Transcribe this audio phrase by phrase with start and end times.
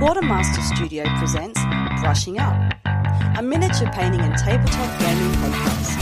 [0.00, 1.60] Quartermaster Studio presents
[2.00, 2.72] Brushing Up,
[3.36, 6.00] a miniature painting and tabletop gaming podcast.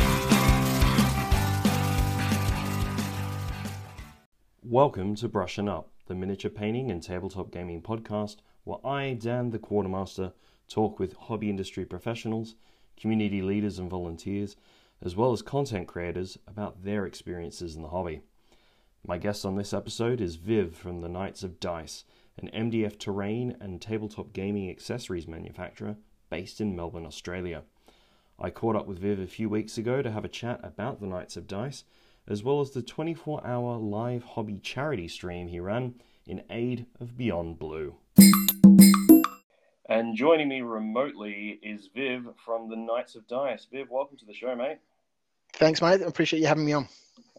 [4.62, 9.58] Welcome to Brushing Up, the miniature painting and tabletop gaming podcast, where I, Dan the
[9.58, 10.32] Quartermaster,
[10.68, 12.54] talk with hobby industry professionals,
[12.96, 14.54] community leaders and volunteers,
[15.02, 18.20] as well as content creators about their experiences in the hobby.
[19.04, 22.04] My guest on this episode is Viv from the Knights of Dice,
[22.38, 25.96] an MDF terrain and tabletop gaming accessories manufacturer
[26.30, 27.62] based in Melbourne, Australia.
[28.38, 31.06] I caught up with Viv a few weeks ago to have a chat about the
[31.06, 31.84] Knights of Dice,
[32.28, 35.94] as well as the 24 hour live hobby charity stream he ran
[36.26, 37.96] in aid of Beyond Blue.
[39.88, 43.66] And joining me remotely is Viv from the Knights of Dice.
[43.72, 44.78] Viv, welcome to the show, mate.
[45.54, 46.02] Thanks, mate.
[46.02, 46.88] I appreciate you having me on.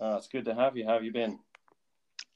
[0.02, 0.86] Uh, it's good to have you.
[0.86, 1.40] How have you been?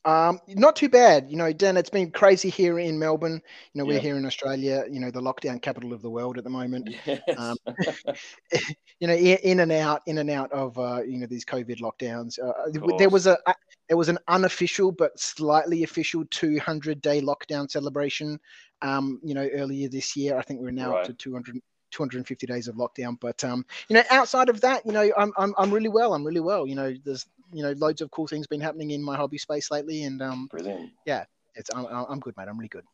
[0.05, 1.29] Um, not too bad.
[1.29, 3.41] You know, Dan, it's been crazy here in Melbourne.
[3.73, 4.01] You know, we're Yeah.
[4.01, 6.89] here in Australia, you know, the lockdown capital of the world at the moment.
[7.05, 7.21] Yes.
[7.37, 7.55] Um,
[8.99, 11.79] you know, in, in and out, in and out of, uh, you know, these COVID
[11.79, 12.37] lockdowns.
[12.39, 13.55] Uh, there was a, a-
[13.87, 18.39] there was an unofficial but slightly official 200 day lockdown celebration.
[18.81, 20.95] Um, you know, earlier this year, I think we're now Right.
[20.95, 21.59] up to 200.
[21.91, 25.53] 250 days of lockdown but um you know outside of that you know I'm, I'm
[25.59, 28.47] i'm really well i'm really well you know there's you know loads of cool things
[28.47, 30.91] been happening in my hobby space lately and um Brilliant.
[31.05, 32.47] Yeah, it's I'm, I'm good, mate.
[32.49, 32.85] I'm really good.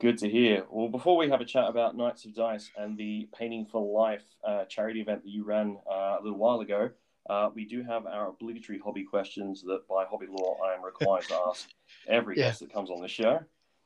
[0.00, 0.64] Good to hear.
[0.70, 4.22] Well, before we have a chat about Knights of Dice and the Painting for Life
[4.46, 6.90] uh, charity event that you ran uh, a little while ago,
[7.28, 11.24] uh, we do have our obligatory hobby questions that by hobby law I am required
[11.24, 11.68] to ask
[12.08, 12.44] every Yeah.
[12.44, 13.40] guest that comes on the show.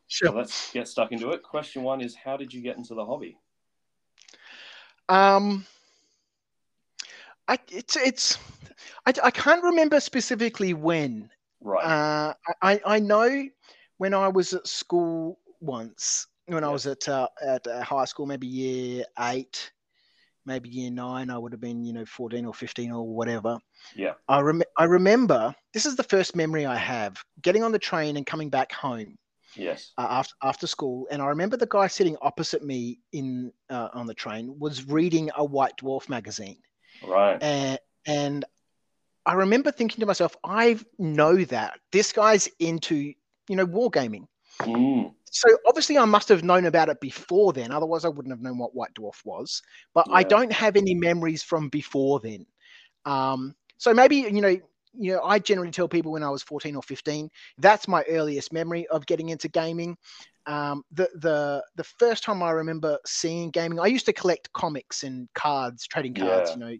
[0.09, 0.29] Sure.
[0.29, 1.43] So let's get stuck into it.
[1.43, 3.39] Question one is How did you get into the hobby?
[5.09, 5.67] Um,
[7.49, 8.39] I it's it's
[9.07, 11.31] I, I can't remember specifically when.
[11.61, 11.85] Right.
[11.85, 13.49] Uh, I I know
[13.99, 18.27] when I was at school once when I was at uh, at uh, high school,
[18.27, 19.73] maybe year eight,
[20.45, 21.31] maybe year nine.
[21.31, 23.59] I would have been you know fourteen or fifteen or whatever.
[23.95, 24.15] yeah.
[24.29, 28.17] I rem- I remember this is the first memory I have getting on the train
[28.17, 29.17] and coming back home.
[29.55, 29.93] Yes.
[29.99, 34.07] uh, after after school, and I remember the guy sitting opposite me in uh, on
[34.07, 36.57] the train was reading a White Dwarf magazine,
[37.07, 37.39] Right.
[37.43, 38.45] and and
[39.25, 44.27] I remember thinking to myself, I know that this guy's into you know wargaming.
[44.61, 47.73] Mm, So obviously, I must have known about it before then.
[47.73, 49.63] Otherwise, I wouldn't have known what White Dwarf was.
[49.95, 52.47] But I don't have any memories from before then.
[53.05, 54.57] Um, so maybe you know,
[54.95, 58.53] you know, I generally tell people when I was 14 or 15, that's my earliest
[58.53, 59.97] memory of getting into gaming.
[60.47, 65.03] Um, the the the first time I remember seeing gaming, I used to collect comics
[65.05, 66.51] and cards, trading cards.
[66.51, 66.55] Yeah.
[66.55, 66.77] You know.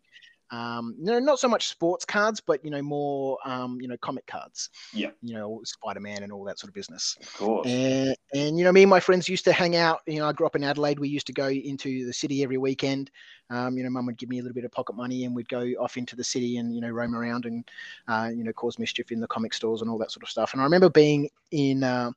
[0.53, 3.97] Um, you know, not so much sports cards, but you know, more um, you know,
[3.97, 4.69] comic cards.
[4.93, 5.11] Yeah.
[5.23, 7.17] You know, Spider Man and all that sort of business.
[7.21, 7.67] of course.
[7.67, 10.01] And, and you know, me and my friends used to hang out.
[10.07, 10.99] You know, I grew up in Adelaide.
[10.99, 13.11] We used to go into the city every weekend.
[13.49, 15.49] Um, you know, mum would give me a little bit of pocket money, and we'd
[15.49, 17.67] go off into the city and you know roam around and
[18.09, 20.53] uh, you know cause mischief in the comic stores and all that sort of stuff.
[20.53, 22.11] And I remember being in uh,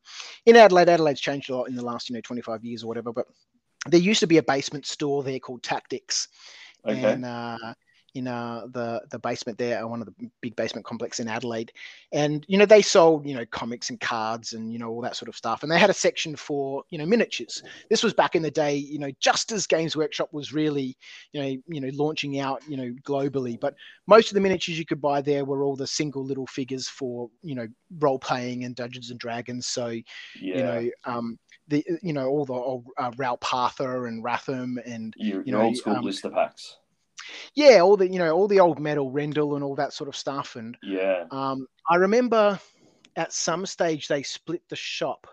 [0.46, 0.90] in Adelaide.
[0.90, 3.28] Adelaide's changed a lot in the last you know 25 years or whatever, but
[3.88, 6.28] there used to be a basement store there called Tactics
[6.86, 7.14] okay.
[7.14, 7.74] and uh,
[8.16, 11.72] in uh, the the basement there, uh, one of the big basement complex in Adelaide,
[12.14, 15.18] and you know they sold you know comics and cards and you know all that
[15.18, 17.62] sort of stuff, and they had a section for you know miniatures.
[17.90, 20.98] This was back in the day, you know, just as Games Workshop was really
[21.34, 23.76] you know you know launching out you know globally, but
[24.08, 27.30] most of the miniatures you could buy there were all the single little figures for
[27.44, 27.68] you know
[28.00, 29.68] role playing and Dungeons and Dragons.
[29.68, 30.04] So yeah.
[30.40, 35.14] you know um, the you know all the old uh, Ral Partha and RAFM and
[35.18, 36.78] your, you know, old school um, blister packs.
[37.54, 40.16] Yeah, all the you know all the old metal Rendell and all that sort of
[40.16, 40.56] stuff.
[40.56, 41.26] And Yeah.
[41.32, 42.60] um, I remember
[43.16, 45.28] at some stage they split the shop.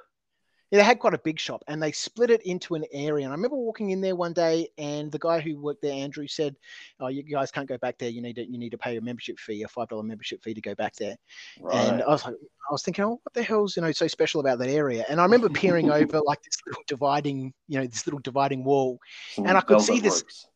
[0.70, 3.26] Yeah, they had quite a big shop, and they split it into an area.
[3.26, 6.26] And I remember walking in there one day, and the guy who worked there, Andrew,
[6.26, 6.56] said,
[6.98, 8.08] "Oh, you guys can't go back there.
[8.08, 10.54] You need to you need to pay a membership fee, a five dollar membership fee
[10.54, 11.16] to go back there."
[11.60, 11.74] Right.
[11.76, 14.40] And I was like, I was thinking, oh, what the hell's you know so special
[14.40, 15.04] about that area?
[15.10, 18.98] And I remember peering over like this little dividing, you know, this little dividing wall.
[19.32, 20.46] Some and I could see this- ropes.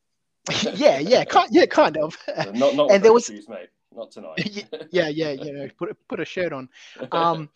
[0.75, 2.17] yeah, yeah, kind, yeah, kind of.
[2.55, 3.69] Not not And there was- mate.
[3.95, 4.67] Not tonight.
[4.91, 6.69] yeah, yeah, know, put a- put a shirt on.
[7.13, 7.49] Um,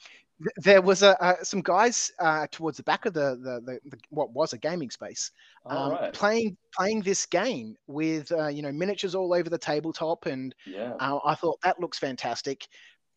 [0.57, 3.99] there was a, uh, some guys uh, towards the back of the, the, the, the
[4.09, 5.33] what was a gaming space
[5.67, 6.13] um, right.
[6.15, 10.95] playing playing this game with uh, you know miniatures all over the tabletop, and Yeah.
[10.99, 12.67] uh, I thought that looks fantastic.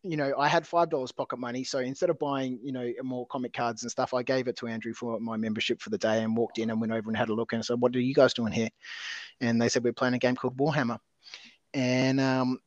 [0.06, 3.26] You know, I had five dollars pocket money, so instead of buying you know more
[3.26, 6.22] comic cards and stuff, I gave it to Andrew for my membership for the day,
[6.22, 8.14] and walked in and went over and had a look and said, "What are you
[8.14, 8.68] guys doing here?"
[9.40, 10.98] And they said we're playing a game called Warhammer,
[11.72, 12.60] and um,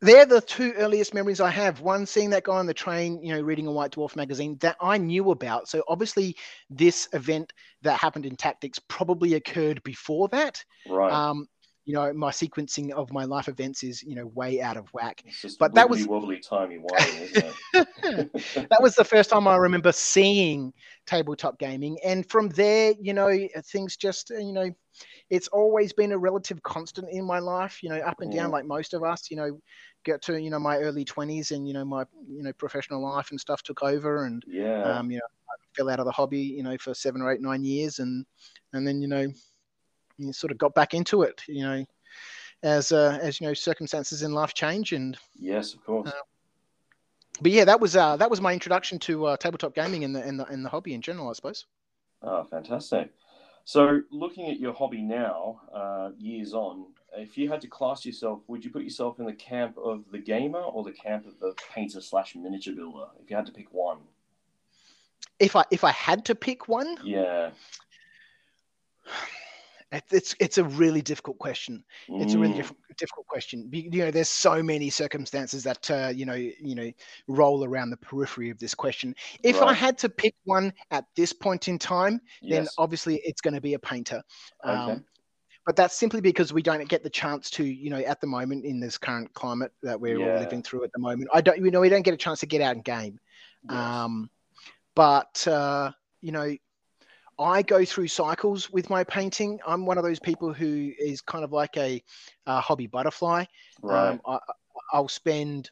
[0.00, 1.80] they're the two earliest memories I have.
[1.80, 4.76] One, seeing that guy on the train, you know, reading a White Dwarf magazine that
[4.80, 5.68] I knew about.
[5.68, 6.36] So obviously,
[6.70, 10.62] this event that happened in Tactics probably occurred before that.
[10.88, 11.12] Right.
[11.12, 11.48] Um,
[11.88, 15.24] you know, my sequencing of my life events is, you know, way out of whack.
[15.58, 20.74] but that was- wobbly timey wimey, that was the first time I remember seeing
[21.06, 24.70] tabletop gaming, and from there, you know, things just, you know,
[25.30, 27.82] it's always been a relative constant in my life.
[27.82, 28.56] You know, up and down, Yeah.
[28.56, 29.30] like most of us.
[29.30, 29.60] You know,
[30.04, 33.30] get to you know my early twenties, and you know my you know professional life
[33.30, 34.82] and stuff took over, and yeah.
[34.82, 37.40] um, you know, I fell out of the hobby, you know, for seven or eight,
[37.40, 38.26] nine years, and
[38.74, 39.26] and then you know,
[40.18, 41.84] you sort of got back into it, you know,
[42.62, 46.08] as uh, as you know, circumstances in life change, and yes, of course.
[46.08, 46.12] uh,
[47.40, 50.22] but yeah, that was uh, that was my introduction to uh, tabletop gaming and the
[50.22, 51.66] and the and the hobby in general, I suppose.
[52.22, 53.12] Oh, fantastic.
[53.64, 56.86] So, looking at your hobby now, uh, years on,
[57.16, 60.18] if you had to class yourself, would you put yourself in the camp of the
[60.18, 63.06] gamer or the camp of the painter slash miniature builder?
[63.22, 63.98] If you had to pick one,
[65.38, 67.50] If I if I had to pick one, yeah,
[69.90, 71.82] it's it's a really difficult question.
[72.18, 73.68] It's a really Mm, diff- difficult question.
[73.72, 76.90] You know, there's so many circumstances that uh, you know you know
[77.26, 79.14] roll around the periphery of this question.
[79.42, 83.54] If I had to pick one at this point in time, then obviously it's going
[83.54, 84.22] to be a painter.
[84.64, 85.04] okay, Um,
[85.66, 88.64] but that's simply because we don't get the chance to, you know, at the moment
[88.64, 90.26] in this current climate that we're Yeah.
[90.32, 91.28] all living through at the moment.
[91.32, 93.20] I don't, you know, we don't get a chance to get out and game.
[93.62, 94.04] yes.
[94.04, 94.30] Um,
[94.94, 96.54] but uh, you know,
[97.38, 99.60] I go through cycles with my painting.
[99.66, 102.02] I'm one of those people who is kind of like a,
[102.46, 103.44] uh hobby butterfly.
[103.82, 104.38] right, Um, I,
[104.92, 105.70] I'll spend,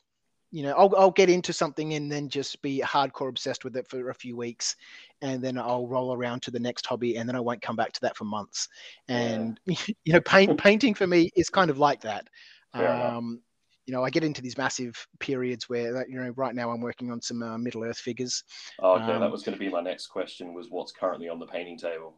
[0.51, 3.89] you know, I'll, I'll get into something and then just be hardcore obsessed with it
[3.89, 4.77] for a few weeks,
[5.23, 7.93] and then I'll roll around to the next hobby, and then I won't come back
[7.93, 8.69] to that for months.
[9.09, 9.17] Yeah.
[9.17, 12.29] And you know, paint painting for me is kind of like that.
[12.75, 13.41] Um,
[13.87, 17.11] you know, I get into these massive periods where, you know, right now I'm working
[17.11, 18.43] on some uh, Middle Earth figures.
[18.81, 20.55] Oh, okay, that um, was going to be my next question.
[20.55, 22.15] Was what's currently on the painting table?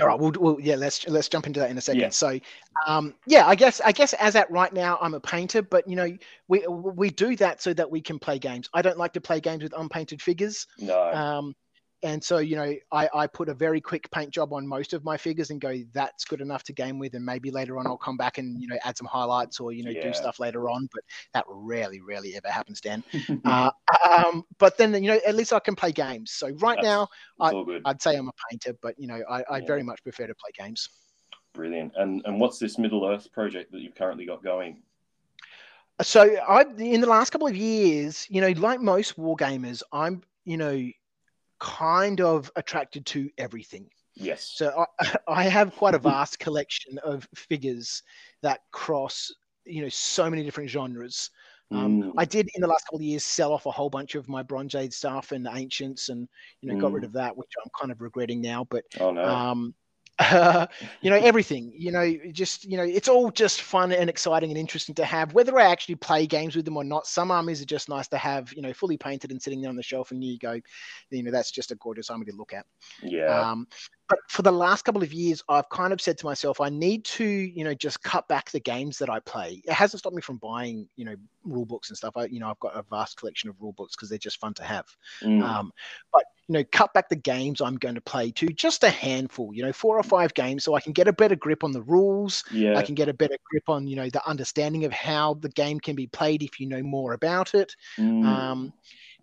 [0.00, 2.00] All right, we'll, we'll yeah, let's let's jump into that in a second.
[2.02, 2.08] Yeah.
[2.10, 2.38] So,
[2.86, 5.96] um, yeah, I guess I guess as at right now, I'm a painter, but you
[5.96, 6.16] know,
[6.46, 8.68] we we do that so that we can play games.
[8.74, 11.54] I don't like to play games with unpainted figures, No, um,
[12.02, 15.04] and so you know, I I put a very quick paint job on most of
[15.04, 17.96] my figures and go, that's good enough to game with, and maybe later on I'll
[17.96, 20.02] come back and you know add some highlights or you know Yeah.
[20.02, 21.02] do stuff later on, but
[21.34, 23.02] that rarely rarely ever happens, Dan.
[23.44, 23.70] uh,
[24.08, 26.30] um, but then you know, at least I can play games.
[26.32, 27.08] So right That's- now,
[27.40, 27.82] all good.
[27.84, 29.66] I'd say I'm a painter, but you know, I, I Yeah.
[29.66, 30.88] very much prefer to play games.
[31.54, 31.92] Brilliant.
[31.96, 34.82] And and what's this Middle Earth project that you've currently got going?
[36.00, 40.22] So I, in the last couple of years, you know, like most war gamers, I'm,
[40.44, 40.88] you know,
[41.58, 43.90] kind of attracted to everything.
[44.14, 44.54] Yes.
[44.54, 48.02] So I, I have quite a vast collection of figures
[48.42, 49.32] that cross,
[49.64, 51.30] you know, so many different genres.
[51.70, 54.14] Um, Mm, I did in the last couple of years sell off a whole bunch
[54.14, 56.26] of my Bronze Age stuff and ancients, and
[56.62, 57.06] you know, got rid Mm.
[57.06, 58.64] of that, which I'm kind of regretting now.
[58.64, 59.24] But oh no.
[59.28, 59.74] um,
[61.00, 64.58] you know everything you know just you know it's all just fun and exciting and
[64.58, 67.66] interesting to have whether i actually play games with them or not some armies are
[67.66, 70.24] just nice to have you know fully painted and sitting there on the shelf and
[70.24, 70.58] you go
[71.10, 72.66] you know that's just a gorgeous army to look at
[73.02, 73.50] yeah.
[73.50, 73.68] um,
[74.08, 77.04] but for the last couple of years i've kind of said to myself i need
[77.04, 80.22] to you know just cut back the games that i play it hasn't stopped me
[80.22, 81.14] from buying you know
[81.44, 83.94] rule books and stuff i you know i've got a vast collection of rule books
[83.96, 84.86] because they're just fun to have
[85.22, 85.72] Mm, um,
[86.12, 89.52] but you know, cut back the games I'm going to play to just a handful,
[89.52, 91.82] you know, four or five games, so I can get a better grip on the
[91.82, 92.42] rules.
[92.50, 92.76] yeah.
[92.76, 95.78] I can get a better grip on, you know, the understanding of how the game
[95.78, 97.74] can be played if you know more about it.
[97.98, 98.72] Mm, Um,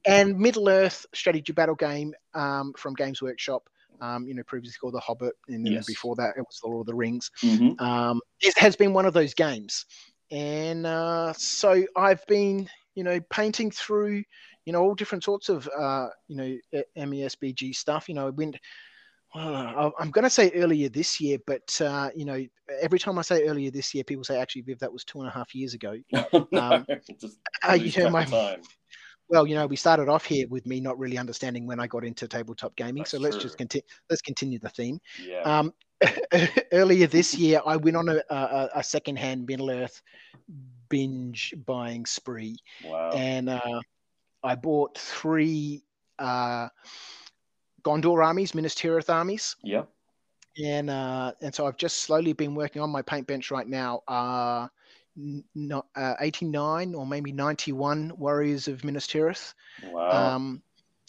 [0.05, 3.67] and Middle Earth strategy battle game um, from Games Workshop,
[4.01, 5.85] um, you know, previously called The Hobbit, and then Yes.
[5.85, 7.31] before that it was The Lord of the Rings.
[7.41, 7.79] mhm.
[7.79, 9.85] Um, it has been one of those games,
[10.31, 14.23] and uh, so I've been, you know, painting through,
[14.65, 18.07] you know, all different sorts of, uh, you know, MESBG stuff.
[18.09, 18.57] You know, I went.
[19.33, 22.45] Well, I'm going to say earlier this year, but uh, you know,
[22.81, 25.27] every time I say earlier this year, people say, "Actually, Viv, that was two and
[25.27, 26.85] a half years ago." no, um,
[27.19, 28.61] just Uh, you know, my, time.
[29.29, 32.05] Well, you know, we started off here with me not really understanding when I got
[32.05, 33.43] into tabletop gaming, That's so let's true.
[33.43, 33.83] just continue.
[34.09, 34.99] Let's continue the theme.
[35.21, 35.41] Yeah.
[35.41, 35.73] Um,
[36.71, 40.01] earlier this year, I went on a, a, a secondhand Middle Earth
[40.89, 43.11] binge buying spree, wow.
[43.11, 43.81] and uh,
[44.43, 45.83] I bought three
[46.19, 46.67] uh,
[47.83, 49.83] Gondor armies, Minas Tirith armies, yeah.
[50.63, 54.01] and uh, and so I've just slowly been working on my paint bench right now.
[54.07, 54.67] Uh,
[55.55, 59.53] not uh, 89 or maybe 91 warriors of Minas Tirith
[59.91, 60.35] Wow.
[60.35, 60.61] um,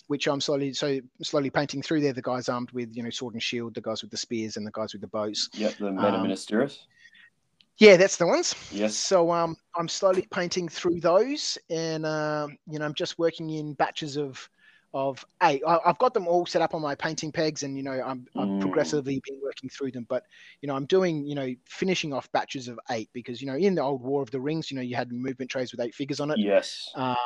[0.08, 2.12] which I'm slowly so slowly painting through there.
[2.12, 4.66] The guys armed with you know sword and shield, the guys with the spears, and
[4.66, 5.50] the guys with the bows.
[5.54, 5.76] yep.
[5.78, 6.78] The Meta um, Ministeris.
[7.78, 8.54] Yeah, that's the ones.
[8.70, 8.94] Yes.
[8.94, 13.74] So um, I'm slowly painting through those, and uh, you know, I'm just working in
[13.74, 14.48] batches of
[14.96, 15.62] of eight.
[15.66, 18.26] I, have got them all set up on my painting pegs, and you know, I'm
[18.34, 18.60] I've Mm.
[18.60, 20.06] progressively been working through them.
[20.08, 20.24] But
[20.62, 23.74] you know, I'm doing you know finishing off batches of eight because you know, in
[23.74, 26.18] the old War of the Rings, you know, you had movement trays with eight figures
[26.18, 26.38] on it.
[26.38, 26.90] Yes.
[26.94, 27.16] Um,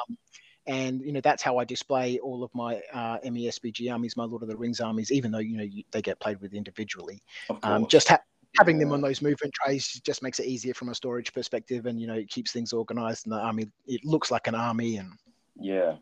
[0.66, 4.42] and you know that's how I display all of my uh, MESBG armies, my Lord
[4.42, 7.22] of the Rings armies, even though you know you, they get played with individually.
[7.62, 8.18] Um, just ha-
[8.58, 12.00] having them on those movement trays just makes it easier from a storage perspective, and
[12.00, 14.96] you know it keeps things organized, and the army it looks like an army.
[14.96, 15.12] And
[15.56, 15.96] Yeah.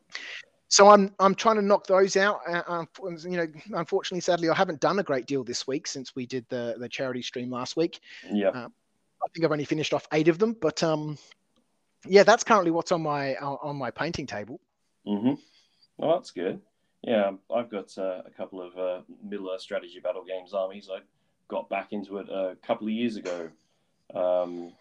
[0.69, 2.41] So I'm I'm trying to knock those out.
[2.47, 2.89] Uh, um,
[3.23, 6.47] you know, unfortunately, sadly, I haven't done a great deal this week since we did
[6.49, 8.01] the the charity stream last week.
[8.31, 8.49] Yeah.
[8.49, 8.69] Uh,
[9.21, 11.19] I think I've only finished off eight of them, but um,
[12.07, 14.61] yeah, that's currently what's on my on my painting table.
[15.07, 15.35] Mm-hmm.
[15.97, 16.61] Well, that's good.
[17.03, 20.89] Yeah, I've got uh, a couple of uh, Middle Earth strategy battle games armies.
[20.93, 21.01] I
[21.49, 23.49] got back into it a couple of years ago.
[24.15, 24.73] Um,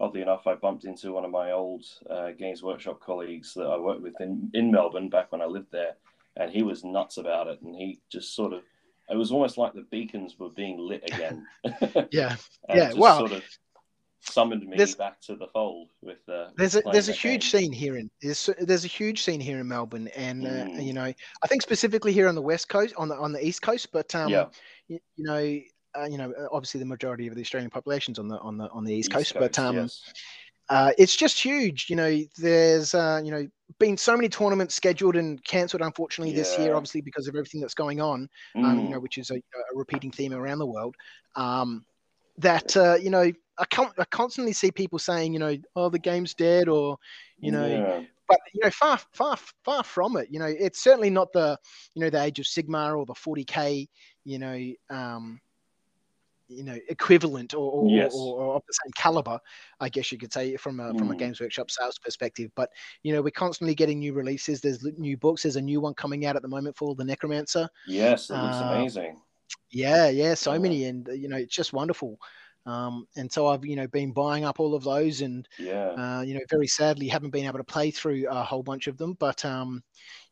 [0.00, 3.76] oddly enough, I bumped into one of my old uh, Games Workshop colleagues that I
[3.76, 5.94] worked with in, in Melbourne back when I lived there,
[6.36, 7.60] and he was nuts about it.
[7.62, 8.62] And he just sort of,
[9.10, 11.46] it was almost like the beacons were being lit again.
[12.10, 12.36] Yeah,
[12.68, 13.42] Yeah, well, sort of
[14.20, 16.18] summoned me back to the fold with.
[16.28, 17.62] Uh, there's a there's a huge game.
[17.62, 20.84] scene here in there's there's a huge scene here in Melbourne, and uh, Mm.
[20.84, 23.62] you know I think specifically here on the west coast, on the on the east
[23.62, 24.46] coast, but um, yeah,
[24.88, 25.60] you, you know.
[25.98, 28.84] Uh, you know, obviously the majority of the Australian population's on the on the on
[28.84, 30.02] the east, coast, but um, yes.
[30.70, 31.90] uh, it's just huge.
[31.90, 33.46] You know, there's uh, you know
[33.78, 37.74] been so many tournaments scheduled and cancelled, unfortunately, this year, obviously because of everything that's
[37.74, 38.28] going on.
[38.56, 38.90] um, you Mm.
[38.92, 40.94] know, which is a, a repeating theme around the world.
[41.36, 41.84] Um,
[42.38, 45.98] that uh, you know, I, con- I constantly see people saying, you know, oh, the
[45.98, 46.96] game's dead, or
[47.38, 48.00] you know, Yeah.
[48.28, 50.28] but you know, far, far, far from it.
[50.30, 51.58] You know, it's certainly not the,
[51.94, 53.88] you know, the Age of Sigmar or the 40k,
[54.24, 55.38] you know, um,
[56.52, 58.14] you know, equivalent or or, Yes.
[58.14, 59.38] or, or of the same caliber,
[59.80, 61.18] I guess you could say, from a from a Mm.
[61.18, 62.50] Games Workshop sales perspective.
[62.54, 62.70] But
[63.02, 64.60] you know, we're constantly getting new releases.
[64.60, 65.42] There's new books.
[65.42, 67.68] There's a new one coming out at the moment for the Necromancer.
[67.86, 69.20] Yes, it looks Uh, amazing.
[69.70, 70.58] Yeah, yeah, so Yeah.
[70.58, 72.18] many, and uh, you know, it's just wonderful.
[72.66, 75.98] Um, and so I've you know been buying up all of those, and Yeah.
[75.98, 78.96] uh, you know, very sadly haven't been able to play through a whole bunch of
[78.98, 79.82] them, but um,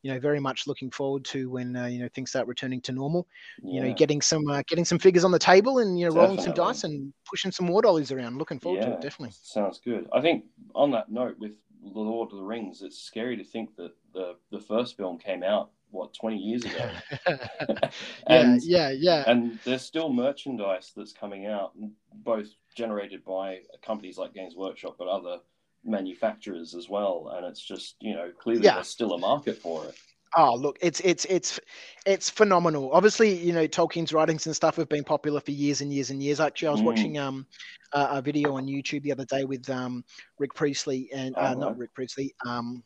[0.02, 2.92] you know, very much looking forward to when uh, you know things start returning to
[2.92, 3.26] normal.
[3.70, 6.38] You know, getting some uh, getting some figures on the table, and you know, rolling
[6.38, 8.38] some dice and pushing some war dollies around.
[8.38, 9.36] Looking forward to it, definitely.
[9.42, 10.08] Sounds good.
[10.12, 13.76] I think on that note, with The Lord of the Rings, it's scary to think
[13.76, 16.90] that the the first film came out what twenty years ago,
[18.26, 19.24] and yeah, yeah.
[19.26, 21.72] and there's still merchandise that's coming out,
[22.14, 25.38] both generated by companies like Games Workshop, but other
[25.84, 27.32] manufacturers as well.
[27.36, 28.74] And it's just you know clearly Yeah.
[28.74, 29.94] there's still a market for it.
[30.36, 31.58] Oh, look, it's it's it's
[32.06, 32.92] it's phenomenal.
[32.92, 36.22] Obviously, you know Tolkien's writings and stuff have been popular for years and years and
[36.22, 36.38] years.
[36.38, 36.84] Actually, I was Mm.
[36.84, 37.46] watching um
[37.94, 40.04] a, a video on YouTube the other day with um
[40.38, 41.78] Rick Priestley and uh, Oh, not.
[41.78, 42.32] Rick Priestley.
[42.46, 42.84] Um,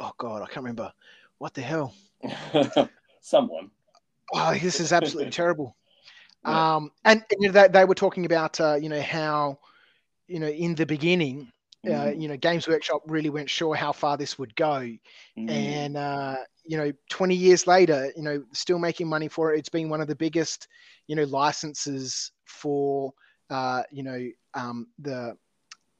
[0.00, 0.92] oh God, I can't remember.
[1.40, 1.94] What the hell?
[3.20, 3.72] Someone.
[4.34, 5.76] Oh, this is absolutely terrible.
[6.44, 6.64] Yeah.
[6.76, 9.58] Um, and, and you know, they, they were talking about uh, you know how
[10.28, 11.50] you know in the beginning.
[11.90, 14.88] Uh, Mm, you know, Games Workshop really weren't sure how far this would go,
[15.36, 19.58] mm, and uh, you know 20 years later you know still making money for it
[19.58, 20.68] it's been one of the biggest
[21.06, 23.12] you know licenses for
[23.50, 25.36] uh, you know um, the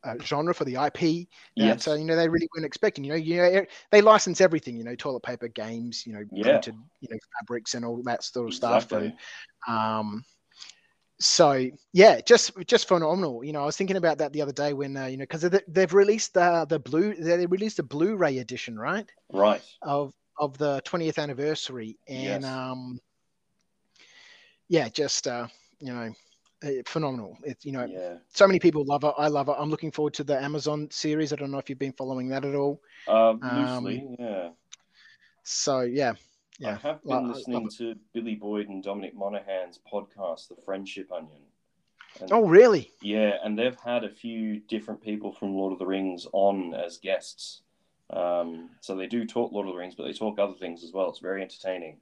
[0.04, 1.88] uh, genre for the ip yes.
[1.88, 4.84] uh, you know they really weren't expecting you know you know they license everything you
[4.84, 6.62] know toilet paper games you know Yeah.
[6.62, 9.12] printed you know fabrics and all that sort of stuff and
[9.68, 10.22] um
[11.20, 14.72] so yeah just just phenomenal you know i was thinking about that the other day
[14.72, 18.78] when uh, you know because they've released uh, the blue they released a blu-ray edition
[18.78, 19.62] right Right.
[19.82, 22.46] of of the 20th anniversary and Yes.
[22.46, 22.98] um
[24.68, 25.46] yeah just uh
[25.80, 26.10] you know
[26.86, 28.16] phenomenal it's you know Yeah.
[28.32, 31.32] so many people love it i love it i'm looking forward to the amazon series
[31.32, 33.40] i don't know if you've been following that at all Uh, Um,
[33.84, 34.50] loosely, yeah.
[35.42, 36.12] so yeah
[36.58, 36.76] yeah.
[36.84, 41.40] I have been listening to Billy Boyd and Dominic Monaghan's podcast, The Friendship Onion.
[42.20, 45.86] And, oh really Yeah, and they've had a few different people from Lord of the
[45.86, 47.62] Rings on as guests.
[48.10, 50.92] Um, so they do talk Lord of the Rings, but they talk other things as
[50.92, 51.08] well.
[51.08, 51.96] It's very entertaining.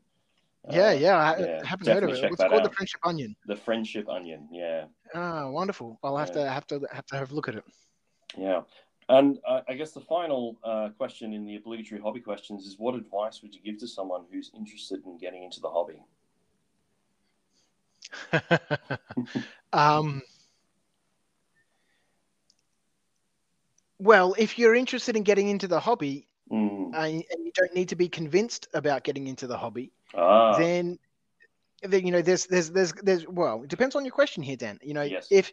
[0.70, 2.70] Yeah Uh, yeah i yeah, haven't heard of it check what's that it called the
[2.76, 4.84] friendship onion The Friendship Onion, yeah.
[5.14, 6.42] ah wonderful i'll have Yeah.
[6.44, 7.64] to have to have to have a look at it
[8.36, 8.62] Yeah.
[9.08, 12.94] And uh, I guess the final uh, question in the obligatory hobby questions is what
[12.94, 16.04] advice would you give to someone who's interested in getting into the hobby?
[19.72, 20.22] um,
[23.98, 26.94] well, if you're interested in getting into the hobby Mm.
[26.94, 30.98] and you don't need to be convinced about getting into the hobby, Ah, then,
[31.82, 34.78] then you know there's there's there's there's well, it depends on your question here, Dan.
[34.82, 35.28] You know, Yes.
[35.30, 35.52] if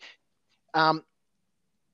[0.74, 1.04] um,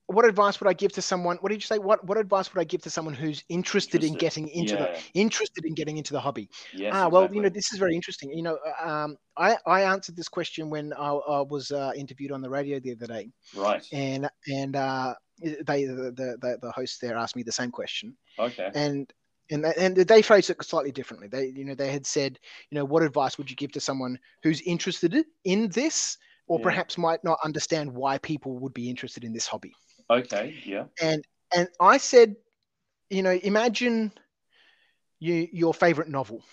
[0.07, 1.37] what advice would I give to someone?
[1.37, 1.79] What did you say?
[1.79, 4.85] What what advice would I give to someone who's interested, in getting into yeah.
[4.93, 6.49] the interested in getting into the hobby?
[6.73, 6.93] Yes.
[6.95, 8.31] ah, well, you know, this is very interesting.
[8.31, 12.31] You know, uh, um, I I answered this question when I, I was uh, interviewed
[12.31, 13.85] on the radio the other day, Right.
[13.93, 18.17] and and uh, they the, the the the host there asked me the same question,
[18.37, 18.69] Okay.
[18.75, 19.11] and
[19.51, 21.27] and and they phrased it slightly differently.
[21.27, 22.39] They you know they had said,
[22.69, 26.17] you know, what advice would you give to someone who's interested in this,
[26.47, 26.59] or Yeah.
[26.59, 29.73] perhaps might not understand why people would be interested in this hobby?
[30.09, 30.61] Okay.
[30.65, 30.87] Yeah.
[31.01, 31.23] and
[31.55, 32.35] and I said,
[33.09, 34.13] you know, imagine
[35.19, 36.43] you your favorite novel,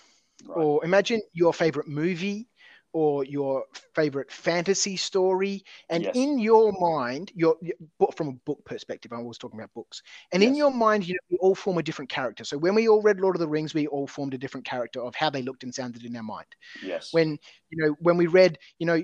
[0.43, 0.57] Right.
[0.57, 2.48] or imagine your favorite movie,
[2.93, 6.15] or your favorite fantasy story, and Yes.
[6.15, 7.55] in your mind, your
[8.15, 11.19] from a book perspective, I'm always talking about books, and in your mind, you know,
[11.29, 12.43] we all form a different character.
[12.43, 15.01] So when we all read Lord of the Rings, we all formed a different character
[15.01, 16.47] of how they looked and sounded in our mind
[16.81, 17.09] yes.
[17.11, 17.37] when
[17.69, 19.01] you know when we read you know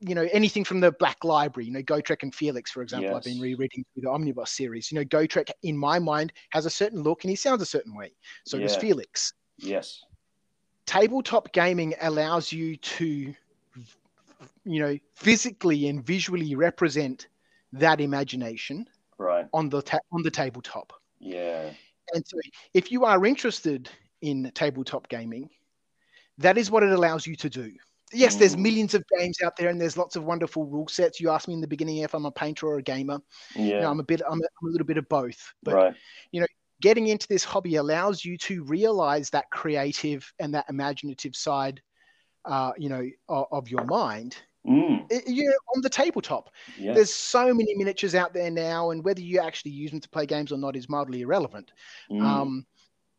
[0.00, 3.18] you know anything from the black library you know gotrek and felix for example Yes.
[3.18, 3.42] i've been Yes.
[3.42, 7.24] rereading through the omnibus series you know gotrek in my mind has a certain look
[7.24, 8.12] and he sounds a certain way
[8.44, 10.00] so does felix yes.
[10.86, 13.34] Tabletop gaming allows you to
[14.64, 17.28] you know physically and visually represent
[17.72, 18.88] that imagination
[19.18, 19.46] Right.
[19.52, 21.70] on the ta- on the tabletop Yeah.
[22.14, 22.38] and so
[22.74, 23.88] if you are interested
[24.20, 25.50] in tabletop gaming,
[26.38, 27.72] that is what it allows you to do.
[28.12, 28.60] Yes, there's Mm.
[28.62, 31.20] millions of games out there and there's lots of wonderful rule sets.
[31.20, 33.20] You asked me in the beginning if I'm a painter or a gamer.
[33.54, 33.64] Yeah.
[33.64, 35.52] You know, I'm a bit I'm a, I'm a little bit of both.
[35.62, 35.94] But right.
[36.80, 41.80] Getting into this hobby allows you to realize that creative and that imaginative side
[42.44, 44.36] uh, you know, of, of your mind.
[44.66, 45.06] Mm.
[45.26, 46.48] you know, on the tabletop.
[46.94, 50.24] There's so many miniatures out there now, and whether you actually use them to play
[50.24, 51.70] games or not is mildly irrelevant.
[52.10, 52.22] Mm.
[52.22, 52.66] um,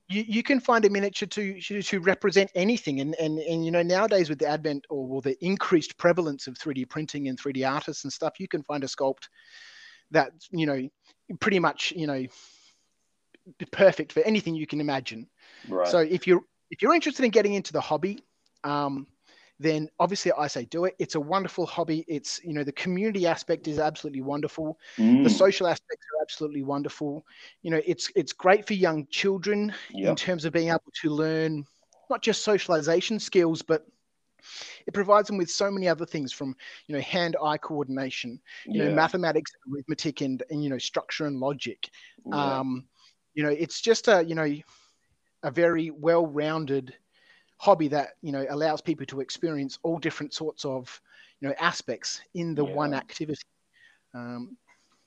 [0.08, 3.72] you, you can find a miniature to, to to represent anything and, and and you
[3.72, 7.68] know nowadays with the advent or well, the increased prevalence of 3d printing and 3d
[7.68, 9.28] artists and stuff you can find a sculpt
[10.12, 10.88] that you know
[11.40, 12.24] pretty much you know
[13.72, 15.28] perfect for anything you can imagine
[15.70, 15.88] right.
[15.88, 18.20] so if you're if you're interested in getting into the hobby
[18.64, 19.08] um,
[19.60, 23.26] then obviously i say do it it's a wonderful hobby it's you know the community
[23.26, 25.24] aspect is absolutely wonderful Mm.
[25.24, 27.26] the social aspects are absolutely wonderful
[27.62, 31.66] you know it's it's great for young children in terms of being able to learn
[32.10, 33.86] not just socialization skills but
[34.86, 36.56] it provides them with so many other things from
[36.88, 38.90] you know hand eye coordination you yeah.
[38.90, 41.90] know mathematics arithmetic and, and you know structure and logic
[42.26, 42.60] yeah.
[42.60, 42.86] um
[43.36, 44.48] you know it's just a you know
[45.44, 46.94] a very well-rounded
[47.58, 51.00] hobby that you know allows people to experience all different sorts of
[51.40, 53.42] you know aspects in the one activity
[54.14, 54.58] um,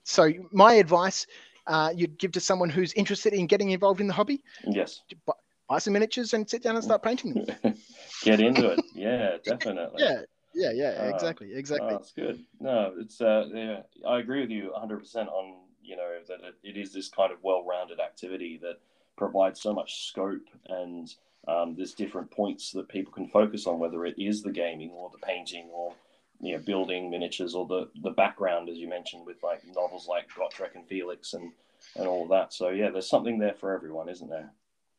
[0.04, 1.26] so my advice
[1.66, 5.00] uh, you'd give to someone who's interested in getting involved in the hobby yes.
[5.26, 5.34] buy,
[5.68, 7.74] buy some miniatures and sit down and start painting them
[8.22, 8.80] Get into it.
[8.94, 10.02] Yeah, definitely.
[10.02, 10.20] yeah
[10.54, 12.44] yeah yeah Ah, exactly exactly Oh, that's good.
[12.60, 16.54] No, it's uh, yeah, I agree with you 100 percent on you know that it,
[16.62, 18.78] it is this kind of well-rounded activity that
[19.16, 21.14] provides so much scope and
[21.46, 25.10] um, there's different points that people can focus on, whether it is the gaming or
[25.10, 25.94] the painting or
[26.40, 30.28] you know building miniatures or the the background, as you mentioned, with like novels like
[30.28, 31.52] Gotrek and Felix and
[31.96, 32.52] and all of that.
[32.52, 34.52] So yeah, there's something there for everyone, isn't there?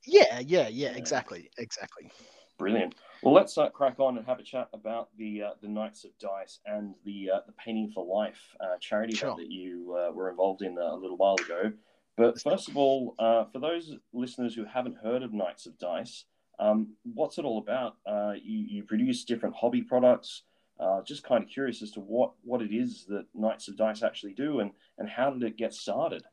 [0.05, 0.97] yeah yeah yeah Yeah.
[0.97, 2.09] exactly exactly
[2.57, 2.95] Brilliant.
[3.21, 6.11] Well, let's uh, crack on and have a chat about the uh, the Knights of
[6.19, 9.35] Dice and the uh, the Painting for Life uh, charity Sure.
[9.35, 11.71] that you uh, were involved in uh, a little while ago.
[12.15, 16.25] But first of all, uh, for those listeners who haven't heard of Knights of Dice,
[16.59, 17.95] um, what's it all about?
[18.05, 20.43] Uh, you, you produce different hobby products.
[20.79, 24.01] Uh, just kind of curious as to what, what it is that Knights of Dice
[24.01, 26.23] actually do and, and how did it get started?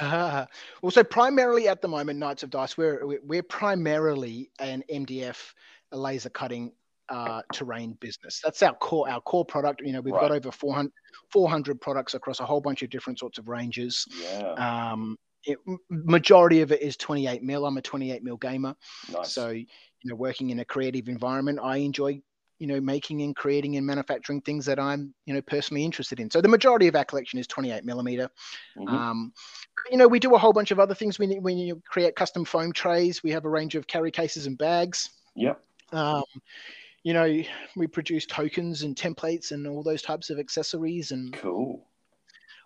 [0.00, 0.46] Ah,
[0.82, 5.52] well, so primarily at the moment, Knights of Dice, we're- we're primarily an MDF,
[5.92, 6.72] a laser cutting
[7.08, 8.40] uh, terrain business.
[8.44, 9.80] That's our core our core product.
[9.82, 10.92] You know, we've got over 400,
[11.32, 14.06] 400 products across a whole bunch of different sorts of ranges.
[14.22, 14.52] Yeah,
[14.92, 17.64] Um, it, majority of it is 28 mil.
[17.64, 18.74] I'm a 28 mil gamer,
[19.12, 19.32] nice.
[19.32, 19.66] so you
[20.04, 22.20] know, working in a creative environment, I enjoy
[22.58, 26.30] you know making and creating and manufacturing things that I'm you know personally interested in.
[26.30, 28.28] So the majority of our collection is 28 millimeter.
[28.76, 28.88] Mhm.
[28.88, 29.32] Um,
[29.90, 31.18] you know, we do a whole bunch of other things.
[31.18, 33.22] We we you create custom foam trays.
[33.22, 35.10] We have a range of carry cases and bags.
[35.36, 35.62] Yep.
[35.92, 36.24] Um,
[37.02, 37.42] you know,
[37.76, 41.10] we produce tokens and templates and all those types of accessories.
[41.12, 41.86] And Cool.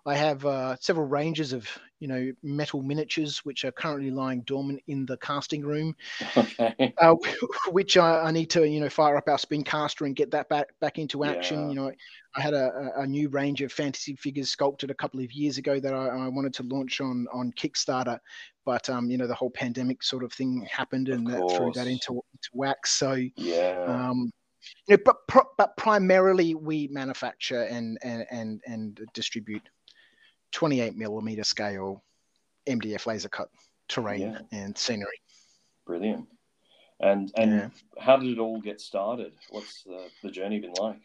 [0.04, 1.68] I have uh, several ranges of
[2.00, 5.94] you know metal miniatures which are currently lying dormant in the casting room,
[6.36, 6.92] Okay.
[6.98, 7.14] uh,
[7.70, 10.48] which I, I need to you know fire up our spin caster and get that
[10.48, 11.60] back back into action.
[11.60, 11.68] Yeah.
[11.68, 11.92] You know,
[12.34, 15.78] I had a, a new range of fantasy figures sculpted a couple of years ago
[15.78, 18.18] that I, I wanted to launch on on Kickstarter,
[18.64, 21.86] but um, you know the whole pandemic sort of thing happened and that threw that
[21.86, 22.90] into, into wax.
[22.90, 23.84] So Yeah.
[23.86, 24.32] um,
[24.88, 29.62] you know, but but primarily we manufacture and and and, and distribute
[30.52, 32.02] 28 millimeter scale
[32.66, 33.48] MDF laser cut
[33.88, 34.38] terrain Yeah.
[34.52, 35.20] and scenery.
[35.86, 36.28] Brilliant.
[37.00, 37.68] And and Yeah.
[37.98, 39.32] how did it all get started?
[39.50, 40.96] What's the, the journey been like?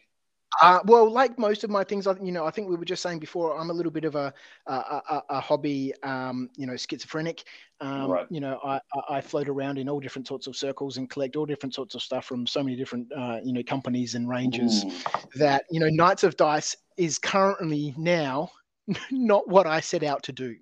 [0.62, 3.02] Uh, well, like most of my things, I, you know, I think we were just
[3.02, 4.32] saying before, I'm a little bit of a
[4.66, 7.44] a, a, a hobby, um, you know, schizophrenic.
[7.80, 8.26] Um, Right.
[8.30, 8.80] You know, I,
[9.10, 12.02] I- float around in all different sorts of circles and collect all different sorts of
[12.02, 14.84] stuff from so many different, uh, you know, companies and ranges.
[14.84, 18.50] Mm, That you know, Knights of Dice is currently now
[19.10, 20.56] not what I set out to do.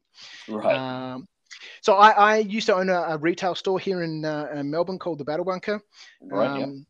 [0.49, 0.77] right.
[0.77, 1.27] Um,
[1.81, 4.99] so I, I used to own a, a retail store here in, uh, in Melbourne
[4.99, 5.81] called the Battle Bunker.
[6.23, 6.59] right.
[6.59, 6.65] yeah.
[6.65, 6.87] Um,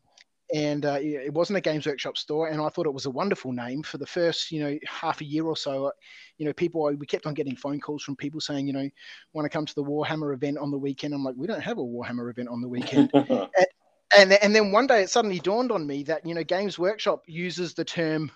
[0.53, 3.51] and uh, it wasn't a Games Workshop store, and I thought it was a wonderful
[3.51, 5.87] name for the first, you know, half a year or so.
[5.87, 5.91] uh,
[6.37, 8.89] You know, people we kept on getting phone calls from people saying, you know,
[9.33, 11.13] want to come to the Warhammer event on the weekend.
[11.13, 13.11] I'm like, we don't have a Warhammer event on the weekend.
[14.17, 17.23] and and then one day it suddenly dawned on me that you know Games Workshop
[17.27, 18.31] uses the term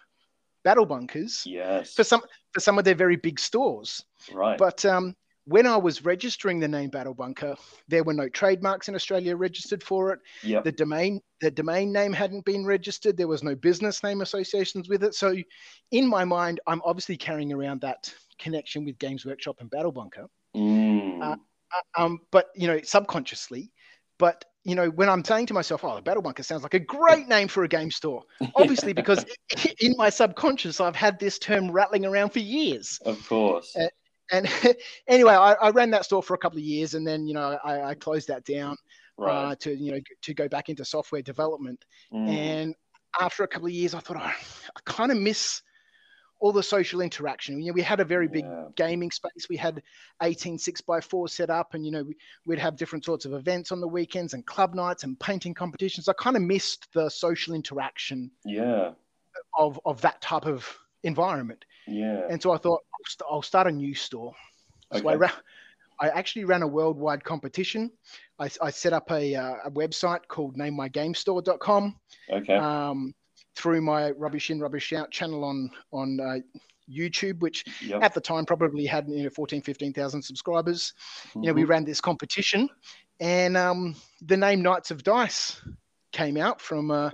[0.63, 1.93] battle bunkers yes.
[1.93, 2.21] for some
[2.53, 4.03] for some of their very big stores.
[4.33, 4.57] Right.
[4.57, 7.55] But um, when I was registering the name Battle Bunker,
[7.87, 10.19] there were no trademarks in Australia registered for it.
[10.43, 10.63] yep.
[10.63, 13.17] The domain the domain name hadn't been registered.
[13.17, 15.15] There was no business name associations with it.
[15.15, 15.35] So,
[15.91, 20.27] in my mind, I'm obviously carrying around that connection with Games Workshop and Battle Bunker.
[20.55, 21.35] Mm, uh,
[21.97, 23.71] Um, but you know, subconsciously.
[24.19, 26.79] But you know, when I'm saying to myself, "Oh, the Battle Bunker sounds like a
[26.79, 28.23] great name for a game store,"
[28.55, 29.25] obviously because
[29.79, 32.99] in my subconscious, I've had this term rattling around for years.
[33.05, 33.75] of course.
[33.75, 33.87] uh,
[34.31, 34.47] And
[35.07, 37.57] anyway, I, I ran that store for a couple of years, and then you know
[37.63, 38.77] I, I closed that down
[39.17, 39.51] right.
[39.51, 41.83] uh, to you know to go back into software development.
[42.13, 42.75] Mm, And
[43.19, 45.61] after a couple of years, I thought oh, I kind of miss
[46.41, 47.61] all the social interaction.
[47.61, 48.65] You know, we had a very big Yeah.
[48.75, 49.47] gaming space.
[49.47, 49.81] We had
[50.23, 53.33] 18 six by four set up, and you know we, we'd have different sorts of
[53.33, 56.09] events on the weekends and club nights and painting competitions.
[56.09, 58.91] I kind of missed the social interaction yeah.
[59.57, 60.67] of of that type of
[61.03, 61.63] environment.
[61.87, 62.21] Yeah.
[62.29, 64.33] And so I thought I'll, st- I'll start a new store.
[64.93, 65.17] So I, Okay.
[65.17, 65.41] ra-
[65.99, 67.91] I actually ran a worldwide competition.
[68.39, 71.95] I, I set up a, uh, a website called namemygamestore.com
[72.31, 72.55] Okay.
[72.55, 73.13] um,
[73.55, 76.37] through my Rubbish In, Rubbish Out channel on, on uh,
[76.89, 78.03] YouTube, which yep.
[78.03, 80.93] at the time probably had you know 14, 15,000 subscribers.
[81.35, 81.69] You know, we Mhm.
[81.69, 82.69] ran this competition
[83.21, 85.61] and um, the name Knights of Dice
[86.11, 87.11] came out from uh,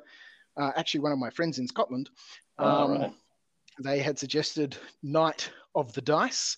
[0.56, 2.10] uh, actually one of my friends in Scotland.
[2.58, 3.14] Um, right.
[3.84, 6.58] They had suggested Knight of the Dice.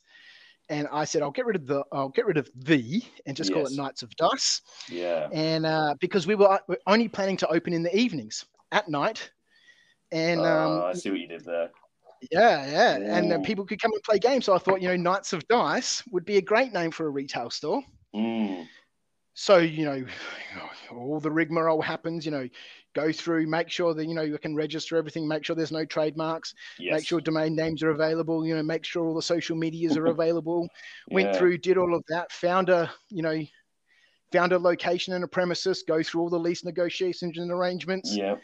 [0.69, 3.51] And I said, I'll get rid of the, I'll get rid of the, and just
[3.51, 4.61] call it Knights of Dice.
[4.87, 5.27] Yeah.
[5.33, 9.31] And uh, because we were we're only planning to open in the evenings at night,
[10.11, 11.69] and Oh, I um, see what you did there.
[12.31, 14.45] yeah, yeah, and uh, people could come and play games.
[14.45, 17.09] So I thought, you know, Knights of Dice would be a great name for a
[17.09, 17.81] retail store.
[18.15, 18.67] Mm,
[19.33, 20.05] So you know,
[20.91, 22.25] all the rigmarole happens.
[22.25, 22.49] You know,
[22.93, 25.85] go through, make sure that you know you can register everything, make sure there's no
[25.85, 26.93] trademarks, yes.
[26.95, 28.45] make sure domain names are available.
[28.45, 30.67] You know, make sure all the social medias are available.
[31.11, 33.39] Went through, did all of that, found a you know,
[34.31, 38.35] found a location and a premises, go through all the lease negotiations and arrangements, Yeah.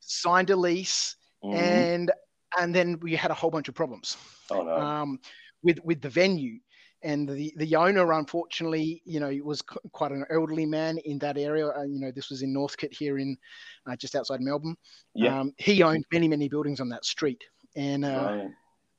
[0.00, 1.54] Signed a lease, Mhm.
[1.54, 2.12] and
[2.58, 4.16] and then we had a whole bunch of problems
[4.50, 4.76] oh no.
[4.76, 5.18] um,
[5.62, 6.58] with with the venue.
[7.02, 11.38] And the, the owner, unfortunately, you know, was qu- quite an elderly man in that
[11.38, 11.68] area.
[11.68, 13.38] Uh, you know, this was in Northcote here in
[13.86, 14.76] uh, just outside Melbourne.
[15.14, 15.40] yeah.
[15.40, 17.42] Um, he owned many, many buildings on that street
[17.74, 18.44] and uh,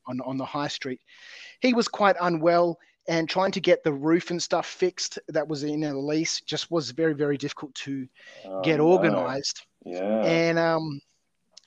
[0.08, 1.00] on, on the high street.
[1.60, 5.62] He was quite unwell and trying to get the roof and stuff fixed that was
[5.64, 8.08] in the lease just was very, very difficult to
[8.46, 8.80] Oh, get
[9.14, 9.28] no.
[9.86, 10.24] Yeah.
[10.24, 11.02] And um,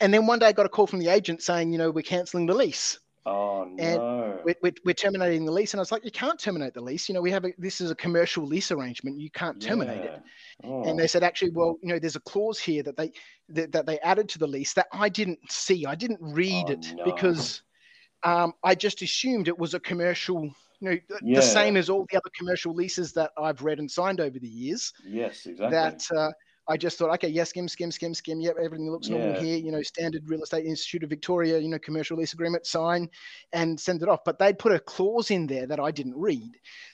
[0.00, 2.02] and then one day I got a call from the agent saying, you know, we're
[2.02, 2.98] canceling the lease.
[3.26, 4.38] oh no.
[4.44, 5.72] we're, we're, we're terminating the lease.
[5.72, 7.08] And I was like, you can't terminate the lease.
[7.08, 9.18] You know, we have a, this is a commercial lease arrangement.
[9.18, 10.22] You can't terminate it.
[10.62, 10.84] Oh.
[10.84, 13.12] And they said, actually, well, you know, there's a clause here that they
[13.50, 15.86] that, that they added to the lease that I didn't see.
[15.86, 17.04] I didn't read Oh, it no.
[17.04, 17.62] because
[18.24, 20.44] um, I just assumed it was a commercial.
[20.80, 21.36] You know, the, Yeah.
[21.36, 24.48] the same as all the other commercial leases that I've read and signed over the
[24.48, 24.92] years.
[25.06, 25.70] yes, exactly.
[25.70, 26.30] That uh,
[26.66, 28.40] I just thought, okay, yes, skim, skim, skim, skim.
[28.40, 29.40] Yep, everything looks normal Yeah.
[29.40, 29.58] here.
[29.58, 33.10] You know, standard Real Estate Institute of Victoria, you know, commercial lease agreement, sign
[33.52, 34.20] and send it off.
[34.24, 36.50] But they'd put a clause in there that I didn't read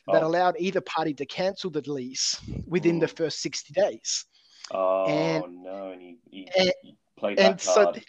[0.08, 0.26] that Oh.
[0.26, 4.24] allowed either party to cancel the lease within the first 60 days.
[4.72, 8.04] oh and- no, and he, he, and- he played and that so- card.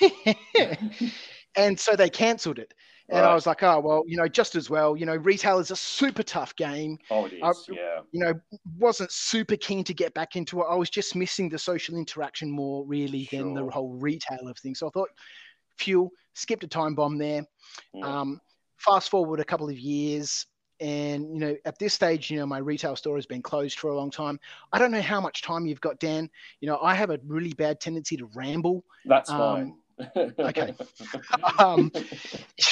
[1.56, 2.72] and so they cancelled it.
[3.08, 3.30] And Right.
[3.30, 4.96] I was like, oh, well, you know, just as well.
[4.96, 6.98] You know, retail is a super tough game.
[7.10, 7.40] oh, it is.
[7.42, 8.00] I- yeah.
[8.10, 8.34] You know,
[8.78, 10.66] wasn't super keen to get back into it.
[10.68, 14.80] I was just missing the social interaction more, really, than the whole retail of things.
[14.80, 15.10] So I thought,
[15.76, 17.44] fuel, skipped a time bomb there.
[17.94, 18.04] Mm.
[18.04, 18.40] Um,
[18.78, 20.46] fast forward a couple of years,
[20.80, 23.88] and you know at this stage you know my retail store has been closed for
[23.88, 24.38] a long time
[24.74, 26.28] i don't know how much time you've got dan
[26.60, 29.74] you know i have a really bad tendency to ramble That's fine.
[30.38, 30.74] Okay.
[31.58, 31.90] um,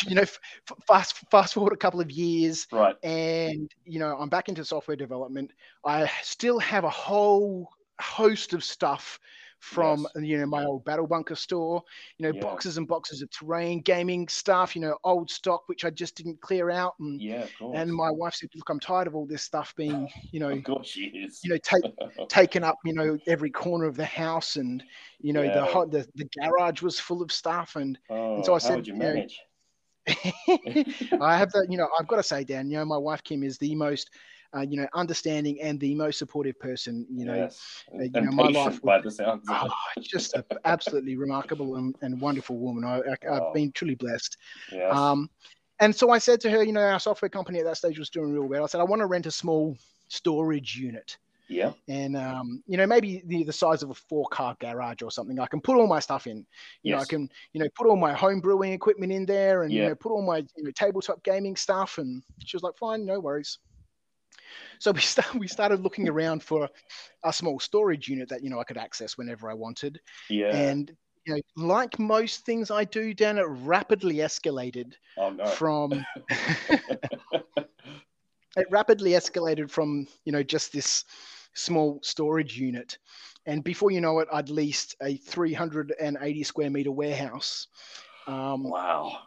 [0.07, 0.39] you know f-
[0.87, 2.97] fast fast forward a couple of years right.
[3.03, 5.51] and you know i'm back into software development
[5.85, 7.69] i still have a whole
[8.01, 9.19] host of stuff
[9.64, 10.16] from Yes.
[10.16, 11.83] you know my old battle bunker store
[12.18, 12.42] you know Yeah.
[12.42, 16.40] boxes and boxes of terrain gaming stuff you know old stock which i just didn't
[16.40, 19.74] clear out and Yeah, and my wife said look i'm tired of all this stuff
[19.77, 21.42] being you know of course she is.
[21.42, 21.85] you know take
[22.29, 24.85] taken up you know every corner of the house and
[25.20, 25.50] you know Yeah.
[25.50, 28.87] the hot the, the garage was full of stuff and oh, so I how said,
[28.87, 29.40] you you know, manage?
[31.20, 33.42] I have that, you know, I've got to say, Dan, you know, my wife Kim
[33.42, 34.11] is the most,
[34.57, 37.85] uh, you know, understanding and the most supportive person, you know, yes.
[37.95, 39.69] uh, you and know, my life by the sounds oh,
[40.01, 42.85] just an absolutely remarkable and, and wonderful woman.
[42.85, 43.49] I, I, Oh.
[43.49, 44.37] I've been truly blessed.
[44.71, 44.95] Yes.
[44.95, 45.31] Um,
[45.81, 48.11] and so I said to her, you know, our software company at that stage was
[48.11, 48.62] doing real well.
[48.62, 49.77] I said, I want to rent a small
[50.09, 51.17] storage unit.
[51.49, 51.73] yeah.
[51.88, 55.38] And um, you know, maybe the, the size of a four-car garage or something.
[55.38, 56.47] I can put all my stuff in.
[56.83, 59.73] You know, I can, you know, put all my home brewing equipment in there and
[59.73, 61.99] you know, put all my you know tabletop gaming stuff.
[61.99, 63.59] And she was like, fine, no worries.
[64.79, 66.69] So we start, we started looking around for
[67.25, 70.01] a small storage unit that you know I could access whenever I wanted.
[70.29, 70.55] Yeah.
[70.55, 70.90] And
[71.27, 75.47] you know, like most things I do, Dan, it rapidly escalated oh no.
[75.47, 76.05] from
[78.57, 81.05] it rapidly escalated from you know just this
[81.55, 82.99] small storage unit
[83.47, 87.69] and before you know it i'd leased a 380 square meter warehouse
[88.27, 89.19] um, wow.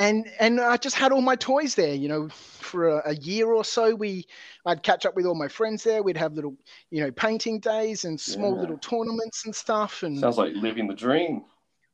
[0.00, 3.52] And and i just had all my toys there you know for a, a year
[3.52, 4.24] or so we
[4.66, 6.56] i'd catch up with all my friends there we'd have little
[6.90, 8.60] you know painting days and small Yeah.
[8.60, 11.44] little tournaments and stuff and Sounds like living the dream.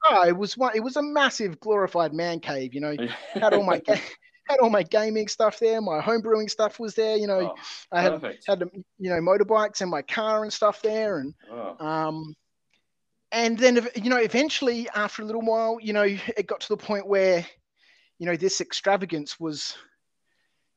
[0.06, 2.96] oh, it was one it was a massive glorified man cave you know
[3.40, 3.80] had all my
[4.48, 5.80] had all my gaming stuff there.
[5.80, 7.16] My home brewing stuff was there.
[7.16, 7.54] You know, Oh,
[7.92, 8.62] I had had
[8.98, 12.34] you know motorbikes and my car and stuff there, and Oh, um,
[13.32, 16.76] and then you know eventually after a little while, you know, it got to the
[16.76, 17.44] point where
[18.18, 19.76] you know this extravagance was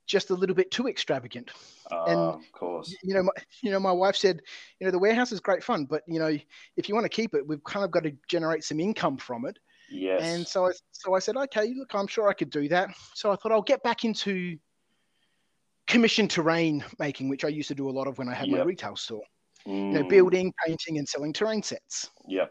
[0.08, 1.52] just a little bit too extravagant.
[1.92, 2.96] ah, and- of course.
[3.04, 4.42] You know, my, you know, my wife said,
[4.80, 6.36] you know, the warehouse is great fun, but you know,
[6.78, 9.46] if you want to keep it, we've kind of got to generate some income from
[9.46, 9.58] it.
[9.92, 10.22] Yes.
[10.24, 12.90] And so I so I said, okay, look, I'm sure I could do that.
[13.14, 14.58] So I thought I'll get back into
[15.88, 18.64] commission terrain making, which I used to do a lot of when I had my
[18.64, 19.24] retail store.
[19.66, 22.10] You know, Mm, building, painting, and selling terrain sets.
[22.28, 22.46] Yeah.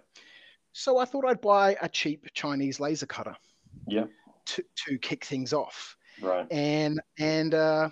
[0.73, 3.35] So I thought I'd buy a cheap Chinese laser cutter
[3.89, 4.11] Yep.
[4.49, 5.97] To, to kick things off.
[6.21, 6.47] Right.
[6.51, 7.91] And and uh,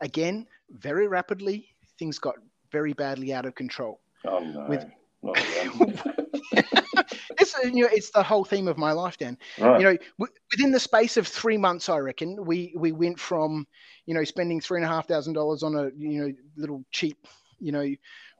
[0.00, 2.36] again, very rapidly, things got
[2.72, 4.00] very badly out of control.
[4.26, 4.66] Oh no.
[4.68, 4.86] with-.
[7.38, 9.36] It's you know, it's the whole theme of my life, Dan.
[9.58, 9.80] right.
[9.80, 13.66] you know w- within the space of three months i reckon we we went from
[14.06, 17.26] you know spending three and a half thousand dollars on a you know little cheap
[17.58, 17.86] you know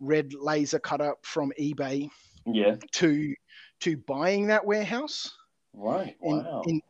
[0.00, 2.08] red laser cutter from ebay
[2.46, 2.76] yeah.
[2.92, 3.34] to
[3.80, 5.32] to buying that warehouse
[5.74, 6.16] Right.
[6.22, 6.62] in, Wow.
[6.66, 6.80] in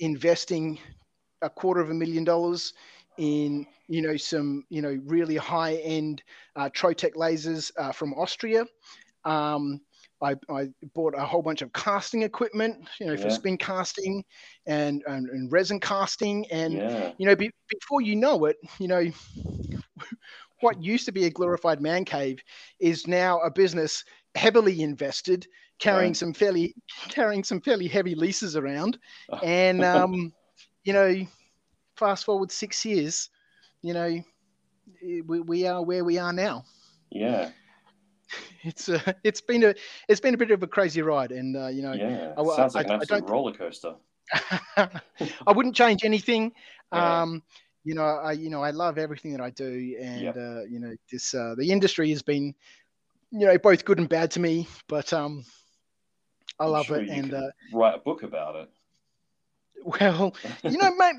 [0.00, 0.78] investing
[1.42, 2.74] a quarter of a million dollars
[3.18, 6.22] in you know some you know really high end
[6.56, 8.64] uh, Trotec lasers uh, from Austria.
[9.24, 9.80] Um,
[10.22, 14.22] I, I bought a whole bunch of casting equipment, you know, for spin casting
[14.66, 17.12] and, and and resin casting, and yeah.
[17.16, 19.10] you know, be, before you know it, you know,
[20.60, 22.38] what used to be a glorified man cave
[22.80, 25.46] is now a business heavily invested,
[25.80, 26.16] carrying Right.
[26.16, 26.74] some fairly
[27.08, 28.98] carrying some fairly heavy leases around,
[29.42, 30.32] and um,
[30.84, 31.26] you know,
[31.96, 33.28] fast forward six years,
[33.82, 34.22] you know,
[35.26, 36.64] we, we are where we are now.
[37.10, 37.50] yeah.
[38.62, 39.74] It's uh, it's been a
[40.08, 42.34] it's been a bit of a crazy ride, and uh, you know, Yeah.
[42.38, 43.94] I- Sounds like I- an I absolute don't- roller coaster.
[44.76, 46.52] I wouldn't change anything.
[46.92, 47.22] Yeah.
[47.22, 47.42] Um,
[47.84, 50.30] you know, I you know I love everything that I do, and Yeah.
[50.30, 52.54] uh, you know this uh, the industry has been,
[53.32, 55.44] you know, both good and bad to me, but um,
[56.60, 58.68] I love sure it, and uh, write a book about it.
[60.00, 61.12] well, you know, may,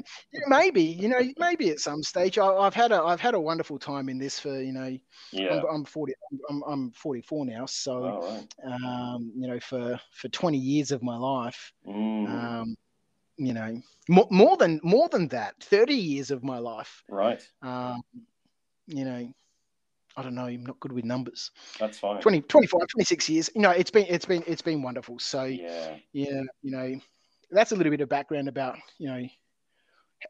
[0.47, 3.79] maybe you know maybe at some stage I, I've had a I've had a wonderful
[3.79, 4.97] time in this for you know
[5.31, 5.61] yeah.
[5.61, 6.13] I'm, I'm 40
[6.49, 8.73] I'm, I'm 44 now, so right.
[8.83, 11.73] um, you know for for 20 years of my life.
[11.87, 12.77] Mm, um,
[13.37, 17.41] you know more, more than more than that 30 years of my life right.
[17.63, 18.01] um,
[18.87, 19.33] you know
[20.17, 22.21] i don't know i'm not good with numbers That's fine.
[22.21, 25.95] 20 25 26 years you know it's been it's been it's been wonderful so Yeah.
[26.13, 26.99] yeah you know
[27.51, 29.23] that's a little bit of background about you know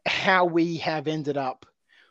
[0.06, 1.66] how we have ended up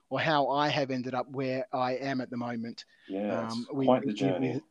[0.09, 3.47] or how i have ended up where i am at the moment Yeah.
[3.49, 4.53] Um, we- quite the journey.
[4.53, 4.63] with,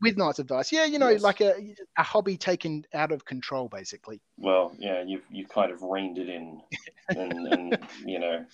[0.00, 1.22] with Knights of Dice yeah you know Yes.
[1.22, 1.54] like a,
[1.96, 6.28] a hobby taken out of control basically Well, yeah, you've you've kind of reined it
[6.28, 6.60] in,
[7.08, 8.44] and, and you know,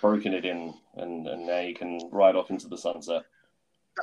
[0.00, 3.22] broken it in, and and now you can ride off into the sunset.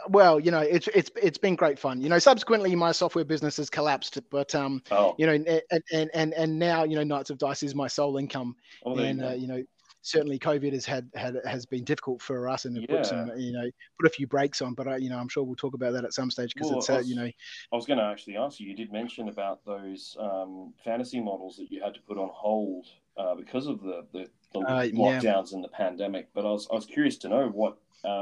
[0.10, 2.02] Well, you know, it's it's it's been great fun.
[2.02, 5.62] You know, subsequently my software business has collapsed, but um, Oh, you know, and
[5.92, 9.06] and and and now you know, Knights of Dice is my sole income, oh, there
[9.06, 9.63] you and uh, you know,
[10.02, 13.52] certainly COVID has had had has been difficult for us and it put some you
[13.52, 14.74] know put a few brakes on.
[14.74, 16.80] But I, you know, I'm sure we'll talk about that at some stage because Well,
[16.80, 18.68] it's I uh, you know, I was going to actually ask you.
[18.68, 22.88] You did mention about those um, fantasy models that you had to put on hold
[23.18, 24.91] uh, because of the the, the Uh, yeah.
[24.93, 26.29] lockdowns and the pandemic.
[26.33, 27.77] But I was I was curious to know what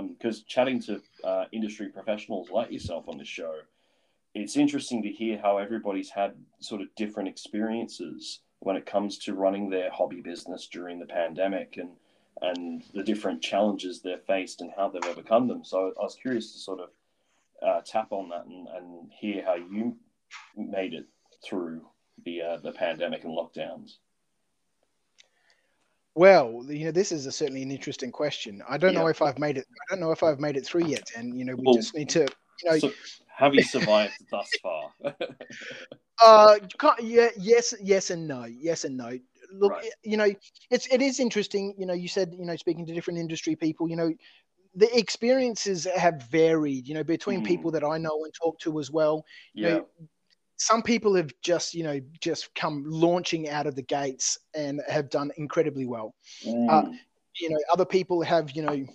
[0.10, 3.54] because chatting to uh, industry professionals like yourself on this show,
[4.34, 9.36] it's interesting to hear how everybody's had sort of different experiences when it comes to
[9.36, 11.92] running their hobby business during the pandemic and
[12.42, 15.64] and the different challenges they've faced and how they've overcome them.
[15.64, 16.90] So I was curious to sort of
[17.62, 19.98] uh, tap on that and, and hear how you
[20.56, 21.06] made it
[21.44, 21.82] through
[22.26, 23.98] the uh, the pandemic and lockdowns.
[26.18, 28.62] Well, you know, this is a, certainly an interesting question.
[28.68, 29.66] I don't know if I've made it.
[29.70, 31.96] I don't know if I've made it through yet, and you know, we Well, just
[31.96, 32.22] need to.
[32.64, 32.92] You know, So,
[33.38, 34.94] have you survived thus far?
[36.24, 39.18] Uh, can't- yeah, yes, yes, and no, yes and no.
[39.52, 39.92] Look, Right.
[40.04, 40.30] you know,
[40.72, 41.76] it's it is interesting.
[41.78, 43.88] You know, you said you know speaking to different industry people.
[43.90, 44.14] You know,
[44.76, 46.88] the experiences have varied.
[46.88, 47.46] You know, between Mm.
[47.46, 49.26] people that I know and talk to as well.
[49.60, 49.88] You yeah, know,
[50.58, 55.10] some people have just you know just come launching out of the gates and have
[55.10, 56.16] done incredibly well.
[56.46, 56.98] Mm,
[57.40, 58.86] You know, other people have you know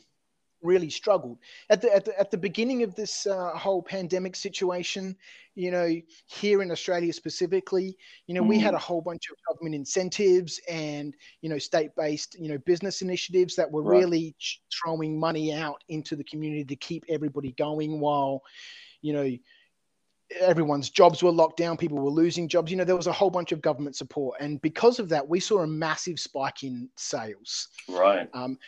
[0.62, 1.38] really struggled
[1.70, 5.16] at the at the, at the beginning of this uh, whole pandemic situation.
[5.55, 5.88] You know,
[6.27, 7.96] here in Australia specifically,
[8.27, 8.75] you know, we had Mm.
[8.75, 13.70] a whole bunch of government incentives and you know state-based you know business initiatives that
[13.70, 13.98] were Right.
[13.98, 14.35] really
[14.72, 18.42] throwing money out into the community to keep everybody going while
[19.03, 19.31] you know
[20.40, 23.30] everyone's jobs were locked down people were losing jobs you know there was a whole
[23.30, 24.40] bunch of government support.
[24.40, 27.68] And because of that we saw a massive spike in sales.
[27.88, 28.28] Right.
[28.34, 28.58] um,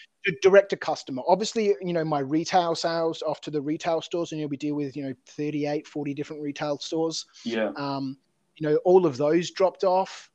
[0.41, 1.23] direct to customer.
[1.29, 4.57] Obviously you know my retail sales off to the retail stores and you know we
[4.57, 7.27] deal with you know 38 40 different retail stores.
[7.45, 7.73] Yeah.
[7.77, 8.17] um,
[8.57, 10.31] you know all of those dropped off.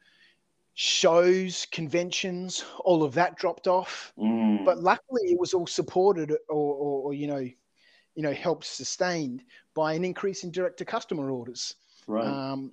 [0.76, 4.14] Shows conventions all of that dropped off.
[4.18, 7.46] Mm, but luckily it was all supported or, or, or you know
[8.20, 11.76] you know helped sustained by an increase in direct to customer orders.
[12.06, 12.28] Right.
[12.28, 12.72] um,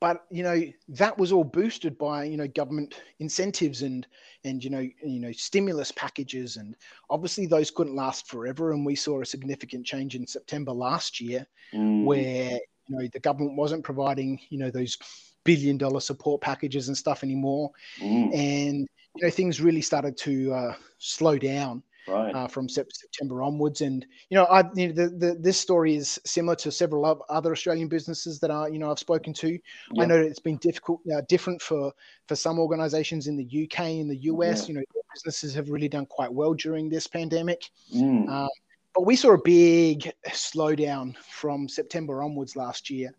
[0.00, 4.06] but you know that was all boosted by you know government incentives and
[4.44, 6.58] and you know you know stimulus packages.
[6.58, 6.76] And
[7.08, 8.72] obviously those couldn't last forever.
[8.72, 12.50] And we saw a significant change in September last year Mm, where
[12.86, 14.98] you know the government wasn't providing you know those
[15.44, 17.70] billion dollar support packages and stuff anymore.
[17.98, 22.34] Mm, and you know things really started to uh, slow down right.
[22.34, 23.80] uh, from September onwards.
[23.80, 27.52] And you know, I you know, the, the, this story is similar to several other
[27.52, 29.58] Australian businesses that are you know I've spoken to.
[29.92, 30.02] Yeah.
[30.02, 31.92] I know it's been difficult, uh, different for
[32.26, 34.62] for some organisations in the UK in the US.
[34.62, 34.68] Yeah.
[34.68, 37.70] You know, businesses have really done quite well during this pandemic.
[37.94, 38.48] Mm, Uh,
[38.94, 43.14] but we saw a big slowdown from September onwards last year.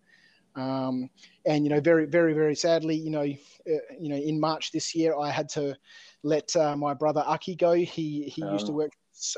[0.55, 1.09] Um,
[1.45, 4.93] and you know, very, very, very sadly, you know, uh, you know, in March this
[4.93, 5.77] year, I had to
[6.23, 7.73] let uh, my brother Aki go.
[7.73, 8.75] He he used to Oh.
[8.75, 8.91] work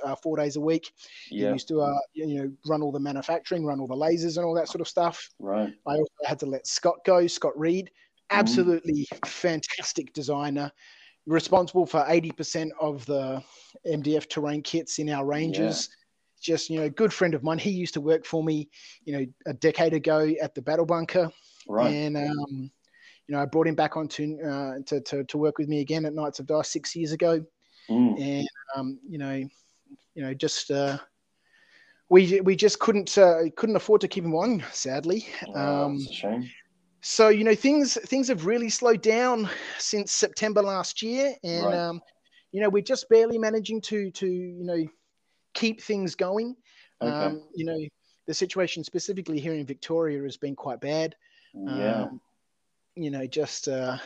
[0.03, 0.91] uh, four days a week.
[1.27, 4.45] He used to uh, you know run all the manufacturing, run all the lasers, and
[4.45, 5.29] all that sort of stuff.
[5.39, 5.73] Right.
[5.87, 7.89] I also had to let Scott go, Scott Reed,
[8.31, 8.37] Mm.
[8.39, 10.71] absolutely fantastic designer,
[11.25, 13.43] responsible for 80% of the
[13.85, 15.89] MDF terrain kits in our ranges.
[16.39, 17.59] Just, you know, good friend of mine.
[17.59, 18.69] He used to work for me,
[19.03, 21.29] you know, a decade ago at the Battle Bunker.
[21.67, 21.93] Right.
[21.93, 22.71] And, um,
[23.31, 25.79] you know, I brought him back on to, uh, to, to, to work with me
[25.79, 27.41] again at Knights of Dice six years ago.
[27.89, 29.35] Mm, And, um, you know,
[30.15, 30.97] you know, just, uh,
[32.09, 35.27] we, we just couldn't uh, couldn't afford to keep him on, sadly.
[35.47, 36.49] wow, Um, shame.
[36.99, 41.79] so you know things things have really slowed down since September last year, and Right.
[41.79, 42.01] um,
[42.51, 44.85] you know we're just barely managing to to you know
[45.53, 46.57] keep things going.
[47.01, 47.25] Okay.
[47.27, 47.79] Um, you know
[48.27, 51.15] the situation specifically here in Victoria has been quite bad.
[51.53, 52.01] yeah.
[52.01, 52.19] Um,
[52.95, 53.97] you know, just uh,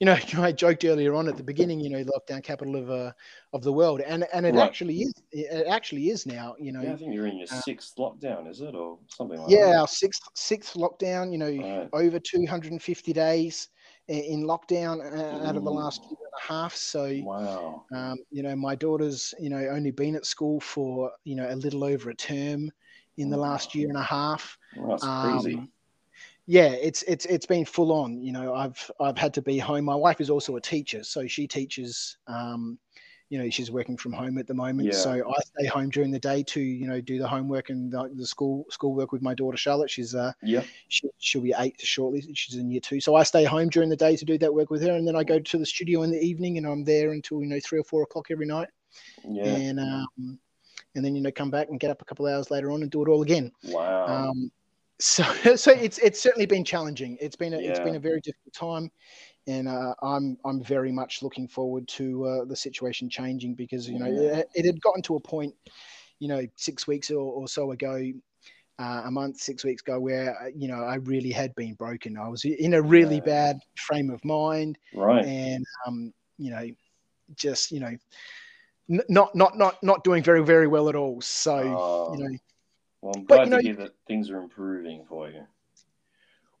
[0.00, 1.80] you know, I joked earlier on at the beginning.
[1.80, 3.12] You know, lockdown capital of uh,
[3.52, 4.68] of the world, and and it Right.
[4.68, 5.12] actually is.
[5.32, 6.54] It actually is now.
[6.58, 6.94] You know, yeah.
[6.94, 9.80] I think you're in your uh, sixth lockdown, is it, or something like yeah, that?
[9.80, 11.32] our sixth sixth lockdown.
[11.32, 11.88] You know, Right.
[11.92, 13.68] over 250 days
[14.08, 16.74] in lockdown uh, out of the last year and a half.
[16.74, 17.84] So, Wow.
[17.94, 21.54] um, you know, my daughter's, you know, only been at school for, you know, a
[21.56, 22.70] little over a term
[23.16, 24.58] in the last year and a half.
[24.76, 25.68] Well, that's crazy.
[26.46, 28.20] Yeah, it's it's it's been full on.
[28.20, 29.84] You know, I've I've had to be home.
[29.84, 32.78] My wife is also a teacher, so she teaches, um,
[33.30, 34.92] you know she's working from home at the moment Yeah.
[34.92, 38.10] so i stay home during the day to you know do the homework and the,
[38.14, 41.80] the school school work with my daughter charlotte she's uh yeah, she, she'll be eight
[41.80, 44.52] shortly she's in year two so i stay home during the day to do that
[44.52, 46.84] work with her and then i go to the studio in the evening and i'm
[46.84, 48.68] there until you know three or four o'clock every night
[49.26, 49.54] Yeah.
[49.54, 50.38] and um
[50.94, 52.82] and then you know come back and get up a couple of hours later on
[52.82, 54.28] and do it all again Wow.
[54.28, 54.52] um,
[55.02, 55.22] so,
[55.56, 57.18] so it's it's certainly been challenging.
[57.20, 58.90] It's been a, it's been a very difficult time,
[59.46, 63.98] and uh, I'm I'm very much looking forward to uh, the situation changing because you
[63.98, 64.38] know Yeah.
[64.38, 65.54] it, it had gotten to a point,
[66.20, 68.12] you know, six weeks or, or so ago.
[68.78, 72.16] Uh, a month, six weeks ago, where uh, you know I really had been broken.
[72.16, 73.20] I was in a really Yeah.
[73.20, 75.24] bad frame of mind, right.
[75.24, 76.66] and um, you know,
[77.36, 77.94] just you know,
[78.90, 81.20] n- not not not not doing very very well at all.
[81.20, 82.36] So Oh, you know,
[83.02, 85.46] well, I'm but, glad you know, to hear that things are improving for you.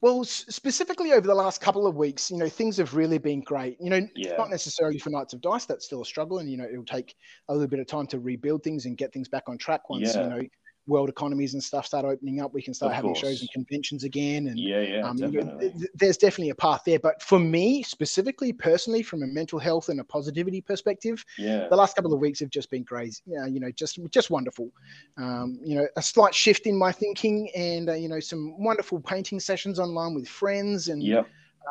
[0.00, 3.76] Well, specifically over the last couple of weeks, you know, things have really been great.
[3.80, 4.34] You know, Yeah.
[4.36, 7.14] not necessarily for Knights of Dice, that's still a struggle, and you know, it'll take
[7.48, 9.88] a little bit of time to rebuild things and get things back on track.
[9.88, 10.24] Once Yeah.
[10.24, 10.42] you know,
[10.86, 13.20] world economies and stuff start opening up, we can start Of having course.
[13.20, 14.48] shows and conventions again.
[14.48, 16.98] And Yeah, yeah, um, you know, th- th- there's definitely a path there.
[16.98, 21.68] But for me, specifically, personally, from a mental health and a positivity perspective, yeah.
[21.68, 23.22] the last couple of weeks have just been crazy.
[23.26, 24.70] Yeah, you know, just just wonderful.
[25.16, 29.00] Um, you know, a slight shift in my thinking, and uh, you know, some wonderful
[29.00, 31.28] painting sessions online with friends, and Yep.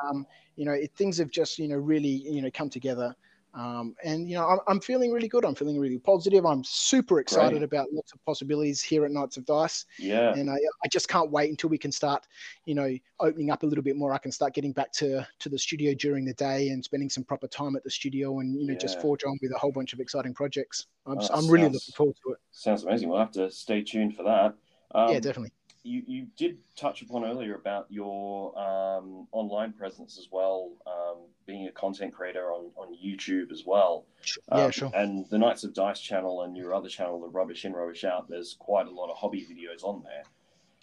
[0.07, 3.15] um, you know, it, things have just you know really you know come together.
[3.53, 5.43] Um, and you know, I'm, I'm feeling really good.
[5.43, 6.45] I'm feeling really positive.
[6.45, 7.63] I'm super excited Great.
[7.63, 10.33] about lots of possibilities here at Knights of Dice, Yeah.
[10.33, 12.25] and I, I just can't wait until we can start,
[12.65, 14.13] you know, opening up a little bit more.
[14.13, 17.25] I can start getting back to to the studio during the day and spending some
[17.25, 19.91] proper time at the studio, and you know, just forge on with a whole bunch
[19.91, 20.87] of exciting projects.
[21.05, 22.39] I'm, Oh, I'm really looking forward to it.
[22.51, 23.09] Sounds amazing.
[23.09, 24.55] We'll have to stay tuned for that.
[24.93, 25.51] Um, yeah, definitely.
[25.83, 31.17] you, you did touch upon earlier about your um, online presence as well, um,
[31.51, 34.05] being a content creator on, on YouTube as well.
[34.49, 34.91] yeah, Um, sure.
[34.93, 38.29] And the Knights of Dice channel and your other channel, the Rubbish In, Rubbish Out,
[38.29, 40.23] there's quite a lot of hobby videos on there.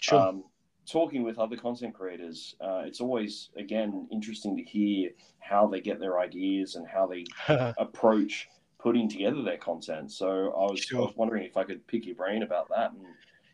[0.00, 0.18] Sure.
[0.20, 0.44] Um,
[0.86, 5.98] talking with other content creators, uh, it's always, again, interesting to hear how they get
[6.00, 7.24] their ideas and how they
[7.78, 8.48] approach
[8.78, 10.12] putting together their content.
[10.12, 13.06] So I was, I was wondering if I could pick your brain about that and,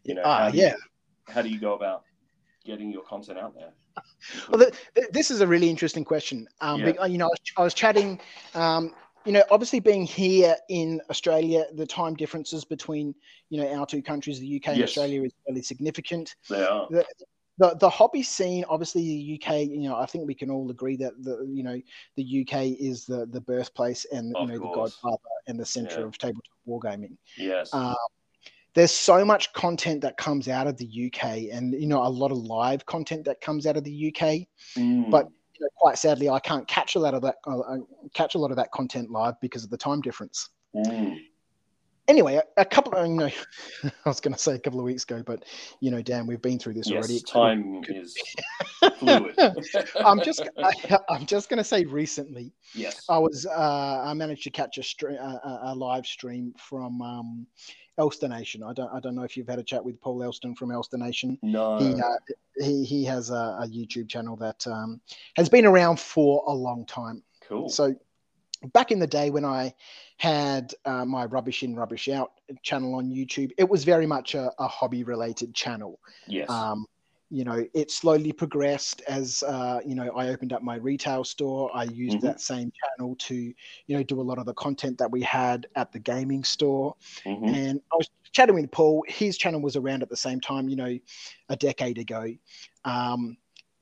[0.02, 0.74] you know, Ah, how do yeah.
[0.74, 2.02] you, how do you go about
[2.64, 3.72] getting your content out there?
[4.48, 6.48] Well, th- th- this is a really interesting question.
[6.60, 6.92] Um, Yeah.
[6.92, 8.20] be- You know, I was, I was chatting.
[8.54, 13.14] Um, you know, obviously being here in Australia, the time differences between
[13.50, 16.36] you know our two countries, the UK and Australia, is fairly significant.
[16.50, 16.86] they are.
[16.90, 17.04] The,
[17.58, 19.60] the the hobby scene, obviously the UK.
[19.68, 21.80] You know, I think we can all agree that the you know
[22.16, 24.96] the UK is the the birthplace and you know course.
[24.96, 26.06] the godfather and the center Yeah.
[26.06, 27.16] of tabletop wargaming.
[27.38, 27.72] Yes.
[27.72, 27.94] Um,
[28.74, 32.30] there's so much content that comes out of the UK, and you know a lot
[32.32, 34.46] of live content that comes out of the UK
[34.76, 37.76] Mm, but you know, quite sadly, I can't catch a lot of that uh, uh,
[38.12, 40.48] catch a lot of that content live because of the time difference.
[40.74, 41.16] mm,
[42.08, 43.30] Anyway, a, a couple of you know,
[43.84, 45.44] I was going to say a couple of weeks ago, but
[45.80, 47.20] you know, Dan, we've been through this yes, already.
[47.20, 48.14] time is
[48.98, 49.34] fluid.
[50.04, 50.72] I'm just I,
[51.08, 53.00] I'm just going to say recently, yes.
[53.08, 57.00] I was uh, I managed to catch a, stream, a, a- a live stream from
[57.00, 57.46] um,
[57.98, 58.62] Elster Nation.
[58.62, 60.96] I don't I don't know if you've had a chat with Paul Elston from Elster
[60.96, 61.38] Nation.
[61.42, 61.78] No.
[61.78, 62.16] he uh,
[62.58, 65.00] he he has a, a YouTube channel that um,
[65.36, 67.22] has been around for a long time.
[67.48, 67.68] cool.
[67.68, 67.94] So
[68.72, 69.74] back in the day when I
[70.16, 72.32] had uh, my rubbish in rubbish out
[72.62, 76.00] channel on YouTube, it was very much a, a hobby related channel.
[76.26, 76.48] yes.
[76.48, 76.86] Um,
[77.30, 81.70] you know, it slowly progressed as uh, you know I opened up my retail store.
[81.74, 82.22] I used Mhm.
[82.22, 85.66] that same channel to you know do a lot of the content that we had
[85.76, 86.94] at the gaming store.
[87.24, 87.54] Mhm.
[87.54, 89.04] And I was chatting with Paul.
[89.08, 90.98] His channel was around at the same time, you know,
[91.48, 92.26] a decade ago.
[92.84, 93.36] Um,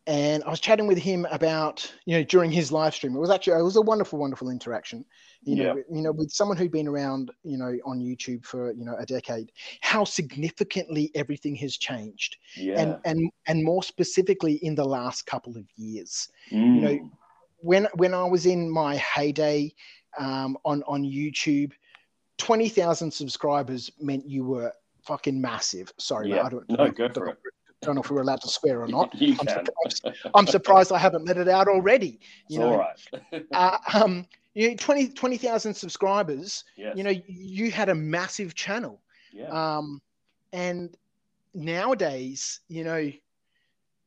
[0.06, 3.14] and I was chatting with him about, you know, during his live stream.
[3.14, 5.04] It was actually it was a wonderful, wonderful interaction.
[5.44, 8.84] You know, you know, with someone who'd been around, you know, on YouTube for you
[8.84, 12.80] know a decade, how significantly everything has changed, Yeah.
[12.80, 17.10] and and and more specifically in the last couple of years Mm, know,
[17.58, 19.72] when when I was in my heyday
[20.18, 21.72] um, on on YouTube,
[22.38, 24.72] twenty thousand subscribers meant you were
[25.06, 25.92] fucking massive.
[25.98, 26.42] Sorry, Yeah.
[26.44, 27.34] I don't, No, go for know,
[27.82, 27.86] it.
[27.86, 29.14] don't know if we're allowed to swear or not.
[29.20, 29.66] you I'm can.
[29.66, 32.20] surprised- I'm surprised I haven't let it out already.
[32.22, 33.46] it's You know, all right.
[33.52, 36.64] uh, um, you know, 20 20,000 subscribers.
[36.76, 36.96] yes.
[36.96, 39.00] You know, you had a massive channel.
[39.32, 39.48] yeah.
[39.48, 40.00] Um,
[40.52, 40.94] and
[41.54, 43.10] nowadays, you know,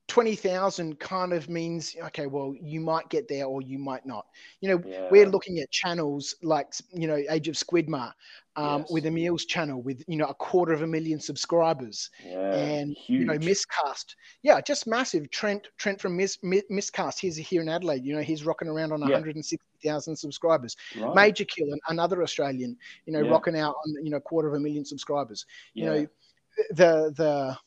[0.08, 4.28] 20,000 kind of means okay well you might get there or you might not
[4.62, 5.08] you know Yeah.
[5.10, 8.12] we're looking at channels like you know age of squidmar
[8.56, 8.91] um, Yes.
[8.91, 12.53] with emil's channel with you know a quarter of a million subscribers Yeah.
[12.53, 13.20] and huge.
[13.22, 17.68] you know miscast yeah just massive trent trent from Mis, Mi- miscast he's here in
[17.70, 19.16] adelaide you know he's rocking around on Yeah.
[19.16, 21.16] 160000 subscribers right.
[21.16, 22.78] major kill an- another australian
[23.08, 23.32] you know Yeah.
[23.32, 26.08] rocking out on you know quarter of a million subscribers you know
[26.70, 27.58] the the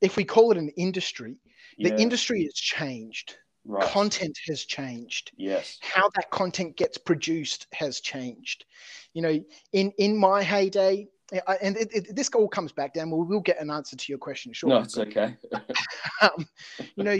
[0.00, 1.34] if we call it an industry
[1.78, 1.96] the yeah.
[1.96, 3.84] industry has changed right.
[3.90, 5.78] content has changed Yes.
[5.80, 8.64] how that content gets produced has changed
[9.14, 9.38] you know
[9.72, 11.08] in in my heyday
[11.46, 14.12] I- and it, it, this all comes back down we'll, we'll get an answer to
[14.12, 15.36] your question sure No, it's okay.
[16.22, 16.48] um,
[16.96, 17.18] you know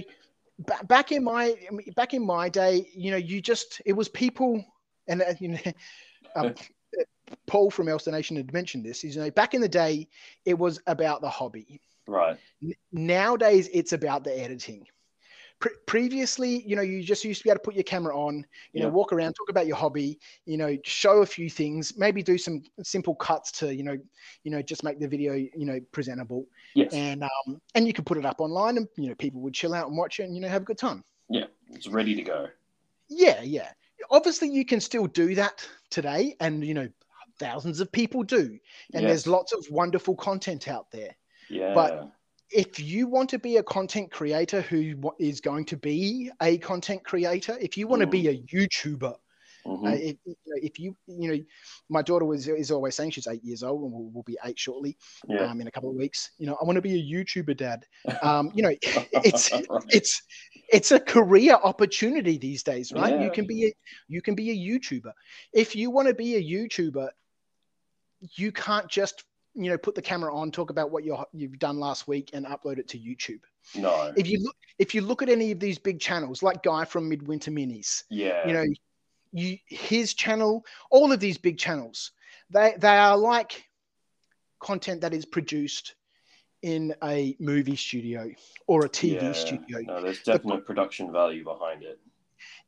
[0.61, 1.55] ba- back in my
[1.95, 4.65] back in my day you know you just it was people
[5.07, 5.59] and uh, you know
[6.37, 6.55] um,
[7.47, 10.09] paul from elster nation had mentioned this is you know back in the day
[10.45, 12.37] it was about the hobby right.
[12.93, 14.87] Nowadays it's about the editing
[15.61, 18.47] Pre- previously you know you just used to be able to put your camera on
[18.73, 22.23] you know walk around talk about your hobby you know show a few things maybe
[22.23, 23.97] do some simple cuts to you know
[24.45, 26.93] you know just make the video you know presentable Yes.
[26.93, 29.75] and um and you could put it up online and you know people would chill
[29.75, 31.47] out and watch it and you know have a good time yeah.
[31.73, 32.47] It's ready to go.
[33.09, 33.73] yeah yeah
[34.13, 36.89] obviously you can still do that today and you know
[37.41, 38.59] thousands of people do
[38.95, 41.17] and there's lots of wonderful content out there
[41.51, 42.05] Yeah.
[42.51, 47.05] if you want to be a content creator who is going to be a content
[47.05, 49.15] creator, if you want to be a YouTuber,
[49.67, 49.87] Mhm.
[49.87, 51.45] uh, if, you if you, you know,
[51.91, 54.59] my daughter was is always saying she's eight years old and will, will be eight
[54.59, 54.97] shortly,
[55.29, 55.43] yeah.
[55.45, 56.31] um, in a couple of weeks.
[56.39, 57.85] You know, I want to be a YouTuber, Dad.
[58.23, 59.67] Um, you know, it's Right.
[59.91, 60.23] it's
[60.73, 63.15] it's a career opportunity these days, right?
[63.15, 63.25] Yeah.
[63.25, 63.73] You can be a
[64.09, 65.13] you can be a YouTuber.
[65.53, 67.11] If you want to be a YouTuber,
[68.37, 69.25] you can't just
[69.59, 72.47] you know put the camera on, talk about what you're, you've done last week, and
[72.47, 73.41] upload it to YouTube.
[73.75, 74.13] no.
[74.17, 77.09] If you look if you look at any of these big channels, like Guy from
[77.09, 78.47] Midwinter Minis, yeah.
[78.47, 78.65] you know,
[79.33, 82.13] you his channel, all of these big channels,
[82.51, 83.65] they they are like
[84.61, 85.95] content that is produced
[86.63, 88.31] in a movie studio
[88.67, 89.33] or a TV Yeah.
[89.33, 89.81] studio.
[89.87, 92.01] No, there's definite production value behind it.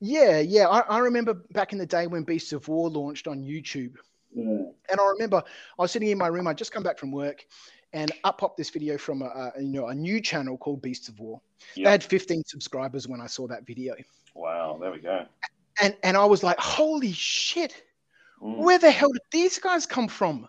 [0.00, 0.68] Yeah, yeah.
[0.68, 3.94] I, I remember back in the day when Beasts of War launched on YouTube.
[4.34, 5.38] And I remember
[5.78, 6.46] I was sitting in my room.
[6.46, 7.44] I'd just come back from work,
[7.92, 11.08] and up popped this video from a, a you know a new channel called Beasts
[11.08, 11.40] of War.
[11.74, 11.84] Yep.
[11.84, 13.94] They had 15 subscribers when I saw that video,
[14.34, 14.78] Wow.
[14.80, 15.26] There we go.
[15.82, 17.82] and and I was like, "Holy shit!
[18.42, 18.58] Mm.
[18.58, 20.48] Where the hell did these guys come from?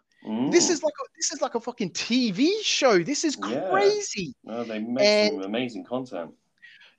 [0.51, 0.71] This Mm.
[0.73, 2.99] is like a, this is like a fucking TV show.
[2.99, 3.69] This is Yeah.
[3.71, 6.31] crazy." No, they make and- some amazing content.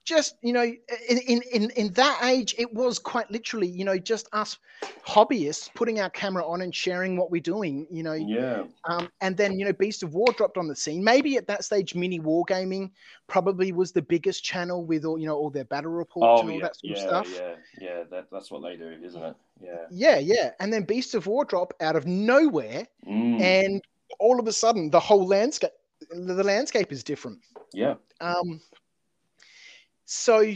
[0.05, 0.63] Just you know
[1.09, 4.59] in, in in that age it was quite literally you know just us
[5.07, 8.65] hobbyists putting our camera on and sharing what we're doing you know Yeah.
[8.89, 11.65] um, and then you know beast of war dropped on the scene maybe at that
[11.65, 12.91] stage mini wargaming
[13.29, 16.51] probably was the biggest channel with all you know all their battle reports Oh and
[16.51, 16.63] all yeah.
[16.63, 17.03] that sort Yeah.
[17.05, 17.55] of stuff Yeah.
[17.81, 18.03] Yeah.
[18.11, 19.37] That, that's what they do, isn't it?
[19.63, 19.87] Yeah.
[19.91, 23.41] yeah yeah and then beast of war drop out of nowhere Mm.
[23.41, 23.83] and
[24.19, 25.71] all of a sudden the whole landscape
[26.11, 27.39] the landscape is different
[27.73, 27.95] yeah.
[28.21, 28.61] Um,
[30.05, 30.53] so,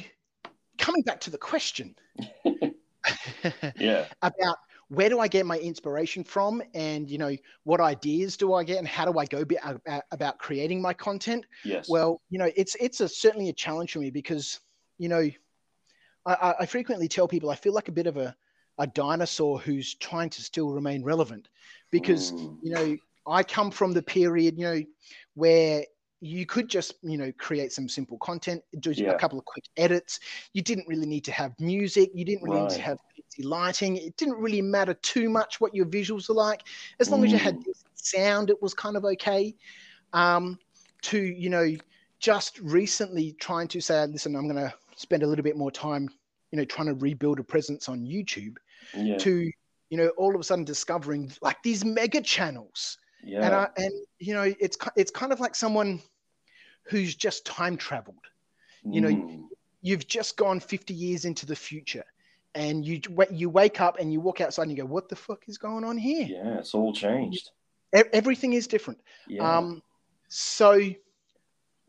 [0.78, 1.94] coming back to the question
[3.78, 4.06] Yeah.
[4.22, 4.56] about
[4.88, 8.78] where do I get my inspiration from, and you know what ideas do I get,
[8.78, 11.44] and how do I go be, about, about creating my content?
[11.64, 11.88] Yes.
[11.88, 14.60] Well, you know, it's it's a, certainly a challenge for me because
[14.98, 15.28] you know,
[16.24, 18.34] I, I, I frequently tell people I feel like a bit of a
[18.78, 21.48] a dinosaur who's trying to still remain relevant
[21.90, 22.58] because Mm.
[22.62, 24.82] you know I come from the period you know
[25.34, 25.84] where
[26.20, 29.10] you could just you know create some simple content do Yeah.
[29.10, 30.18] a couple of quick edits
[30.54, 32.98] you didn't really need to have music you didn't really need to have
[33.40, 36.62] lighting it didn't really matter too much what your visuals are like
[37.00, 37.64] as long as you had Mm.
[37.94, 39.54] sound it was kind of okay
[40.14, 40.58] um
[41.02, 41.66] to you know
[42.18, 46.08] just recently trying to say listen i'm going to spend a little bit more time
[46.50, 48.56] you know trying to rebuild a presence on youtube
[48.94, 49.18] yeah.
[49.18, 49.50] to
[49.90, 52.96] you know all of a sudden discovering like these mega channels
[53.26, 53.44] yeah.
[53.44, 56.00] and I, and you know it's it's kind of like someone
[56.84, 58.24] who's just time traveled
[58.88, 59.48] you know, Mm.
[59.82, 62.04] you've just gone 50 years into the future
[62.54, 63.00] and you
[63.32, 65.82] you wake up and you walk outside and you go what the fuck is going
[65.84, 66.58] on here Yeah.
[66.60, 67.50] It's all changed.
[67.92, 69.42] Everything is different Yeah.
[69.58, 69.82] um
[70.28, 70.78] so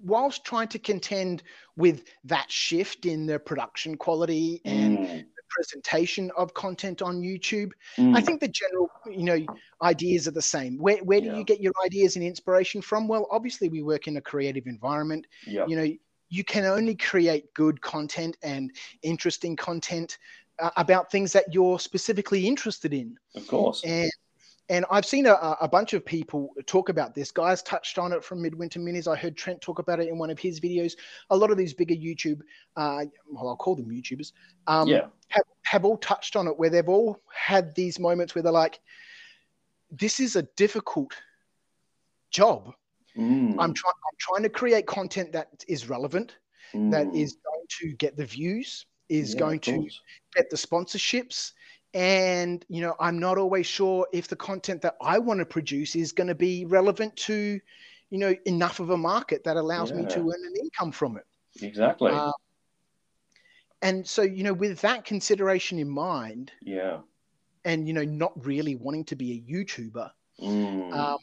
[0.03, 1.43] whilst trying to contend
[1.75, 5.25] with that shift in the production quality and Mm.
[5.49, 8.15] Presentation of content on YouTube Mm.
[8.15, 9.45] I think the general, you know,
[9.81, 10.77] ideas are the same.
[10.77, 11.37] Where where do Yeah.
[11.37, 13.07] you get your ideas and inspiration from?
[13.07, 15.27] Well, obviously we work in a creative environment.
[15.45, 15.65] yeah.
[15.67, 15.89] You know,
[16.29, 18.71] you can only create good content and
[19.01, 20.17] interesting content
[20.59, 23.17] uh, about things that you're specifically interested in.
[23.35, 23.83] Of course.
[23.83, 24.11] And
[24.69, 27.31] and I've seen a, a bunch of people talk about this.
[27.31, 29.07] Guys touched on it from Midwinter Minis.
[29.07, 30.97] I heard Trent talk about it in one of his videos.
[31.29, 32.41] A lot of these bigger YouTube,
[32.75, 34.33] uh, well, I'll call them YouTubers,
[34.67, 35.07] um, Yeah.
[35.29, 38.79] have, have all touched on it where they've all had these moments where they're like,
[39.89, 41.13] this is a difficult
[42.29, 42.73] job.
[43.17, 43.93] Mm, I'm, trying.
[43.93, 46.37] I'm trying to create content that is relevant,
[46.73, 49.87] that mm, is going to get the views, is yeah, going to
[50.35, 51.53] get the sponsorships
[51.97, 55.95] and you know i'm not always sure if the content that i want to produce
[55.95, 57.59] is going to be relevant to
[58.11, 61.25] you know enough of a market that allows me to earn an income from it
[61.61, 62.11] Exactly.
[62.11, 62.31] Uh,
[63.81, 66.99] and so you know with that consideration in mind yeah.
[67.65, 71.17] and you know not really wanting to be a youtuber Mm, um,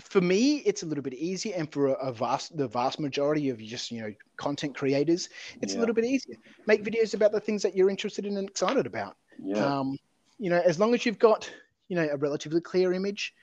[0.00, 3.48] for me it's a little bit easier and for a, a vast the vast majority
[3.48, 5.28] of just you know content creators
[5.62, 5.78] it's Yeah.
[5.78, 6.34] a little bit easier
[6.66, 9.64] make videos about the things that you're interested in and excited about yeah.
[9.64, 9.98] um,
[10.38, 11.50] you know, as long as you've got,
[11.88, 13.34] you know, a relatively clear image,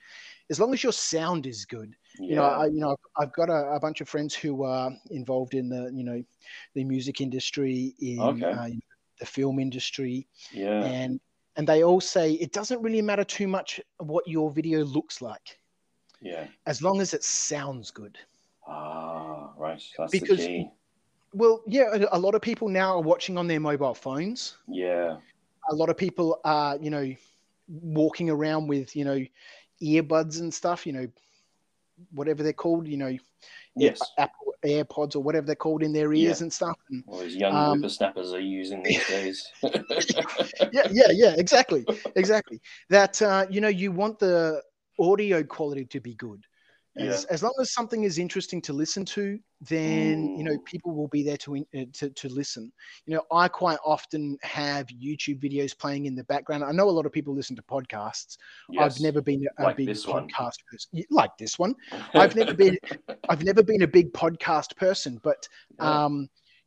[0.50, 1.94] as long as your sound is good.
[2.18, 2.28] yeah.
[2.28, 4.90] You know, I, you know, I've, I've got a, a bunch of friends who are
[5.10, 6.22] involved in the, you know,
[6.74, 8.44] the music industry, in Okay.
[8.50, 8.68] uh,
[9.20, 10.84] the film industry, yeah.
[10.84, 11.20] and
[11.56, 15.58] and they all say it doesn't really matter too much what your video looks like,
[16.20, 16.46] Yeah.
[16.66, 18.18] as long as it sounds good.
[18.66, 19.80] Ah, right.
[19.96, 20.70] That's Because- the key.
[21.32, 24.56] Well, yeah, a lot of people now are watching on their mobile phones.
[24.68, 25.16] Yeah.
[25.70, 27.14] A lot of people are, you know,
[27.68, 29.24] walking around with, you know,
[29.82, 31.06] earbuds and stuff, you know,
[32.12, 33.16] whatever they're called, you know,
[33.76, 34.00] Yes.
[34.18, 36.44] Apple AirPods or whatever they're called in their ears Yeah.
[36.44, 36.78] and stuff.
[36.90, 39.50] And All these young Um, whippersnappers are using these days.
[40.72, 41.84] yeah, yeah, yeah, exactly,
[42.16, 42.60] exactly.
[42.88, 44.62] That uh, you know, you want the
[44.98, 46.44] audio quality to be good.
[46.96, 51.08] As, as long as something is interesting to listen to, then you know people will
[51.08, 52.72] be there to, uh, to to listen.
[53.06, 56.62] You know, I quite often have YouTube videos playing in the background.
[56.62, 58.36] I know a lot of people listen to podcasts.
[58.70, 58.96] Yes.
[58.96, 61.74] I've never been a Like big podcast person, like this one.
[62.14, 62.78] I've never been
[63.28, 65.48] I've never been a big podcast person, but
[65.80, 66.04] Yeah.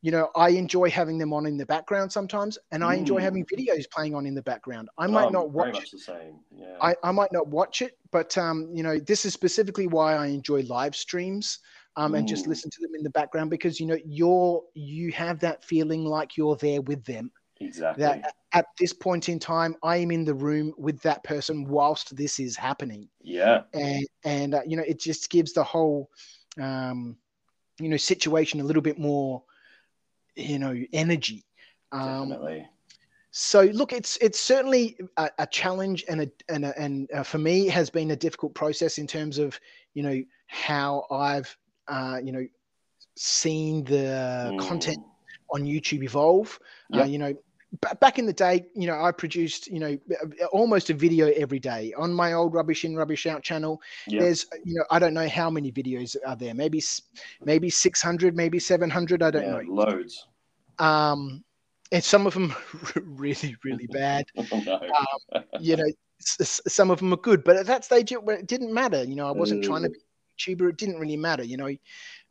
[0.06, 3.20] Um, you know, I enjoy having them on in the background sometimes, and I enjoy
[3.20, 3.22] Mm.
[3.24, 4.89] having videos playing on in the background.
[4.98, 6.39] I might I'm not watch the same.
[6.58, 6.78] Yeah.
[6.82, 10.28] I, I might not watch it, but um, you know, this is specifically why I
[10.28, 11.60] enjoy live streams
[11.95, 12.50] um, and just Mm.
[12.50, 16.38] listen to them in the background because you know you're you have that feeling like
[16.38, 17.32] you're there with them.
[17.60, 18.04] exactly.
[18.04, 22.16] That at this point in time, I am in the room with that person whilst
[22.16, 23.64] this is happening, yeah.
[23.74, 26.10] and and uh, you know, it just gives the whole
[26.62, 27.18] um,
[27.80, 29.43] you know situation a little bit more
[30.38, 31.44] you know energy.
[31.92, 32.68] Um, Definitely.
[33.32, 37.38] so look, it's it's certainly a, a challenge and a and a, and uh, for
[37.38, 39.60] me has been a difficult process in terms of
[39.94, 41.56] you know how I've
[41.88, 42.46] uh, you know
[43.18, 45.56] seen the content Mm.
[45.56, 46.60] on YouTube evolve.
[46.90, 47.04] Yeah.
[47.04, 47.34] Uh, you know,
[47.72, 49.97] b- back in the day, you know, I produced you know
[50.51, 53.82] almost a video every day on my old Rubbish In Rubbish Out channel.
[54.07, 54.22] Yeah.
[54.22, 56.53] There's you know I don't know how many videos are there.
[56.53, 56.82] Maybe
[57.43, 59.24] maybe 600, maybe 700.
[59.24, 59.51] I don't yeah.
[59.51, 59.61] know.
[59.68, 60.28] Loads.
[60.80, 61.43] Um,
[61.91, 62.53] and some of them
[62.95, 64.26] really really bad.
[64.36, 64.80] no.
[65.59, 65.86] you know,
[66.20, 69.03] some of them are good, but at that stage it, it didn't matter.
[69.03, 69.93] You know, I wasn't trying to Mm.
[69.93, 69.99] be
[70.38, 70.70] YouTuber.
[70.70, 71.44] It didn't really matter.
[71.44, 71.70] You know,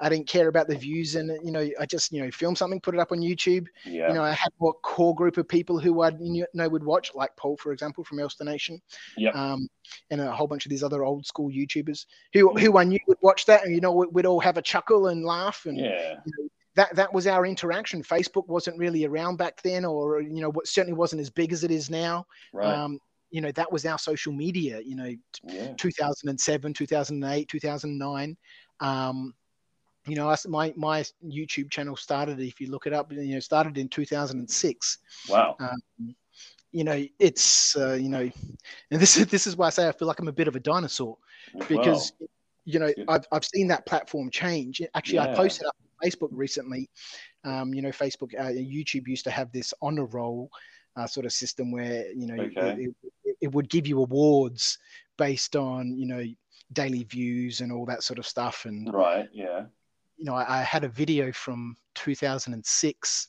[0.01, 2.81] I didn't care about the views, and you know, I just you know film something,
[2.81, 3.67] put it up on YouTube.
[3.85, 4.09] yeah.
[4.09, 7.13] You know, I had a core group of people who I you know would watch,
[7.15, 8.81] like Paul, for example, from Elster Nation,
[9.17, 9.35] Yep.
[9.35, 9.69] um,
[10.11, 12.61] and a whole bunch of these other old school YouTubers who Mm.
[12.61, 15.09] who I knew would watch that, and you know, we- we'd all have a chuckle
[15.09, 16.17] and laugh, and yeah.
[16.75, 18.03] that that was our interaction.
[18.03, 21.65] Facebook wasn't really around back then, or you know, what certainly wasn't as big as
[21.65, 22.67] it is now Right.
[22.73, 22.99] um,
[23.37, 25.13] you know that was our social media you know
[25.45, 25.75] yeah.
[25.77, 28.37] 2007 2008 2009
[28.81, 29.35] um,
[30.07, 33.41] you know us, my my youtube channel started if you look it up you know
[33.41, 35.55] started in 2006 Wow.
[35.61, 36.15] um,
[36.73, 38.31] you know it's uh, you know
[38.91, 40.57] and this is this is why i say i feel like i'm a bit of
[40.57, 41.19] a dinosaur
[41.69, 42.15] because
[42.65, 42.91] you know.
[43.07, 46.89] I've, I've seen that platform change actually i posted up on facebook recently
[47.45, 50.51] um, you know facebook uh, youtube used to have this honor roll
[50.97, 52.85] uh, sort of system where you know Okay.
[52.85, 52.95] it,
[53.41, 54.79] it, would give you awards
[55.19, 56.25] based on you know
[56.73, 59.29] daily views and all that sort of stuff and right.
[59.33, 59.67] Yeah.
[60.17, 63.29] you know I, I had a video from 2006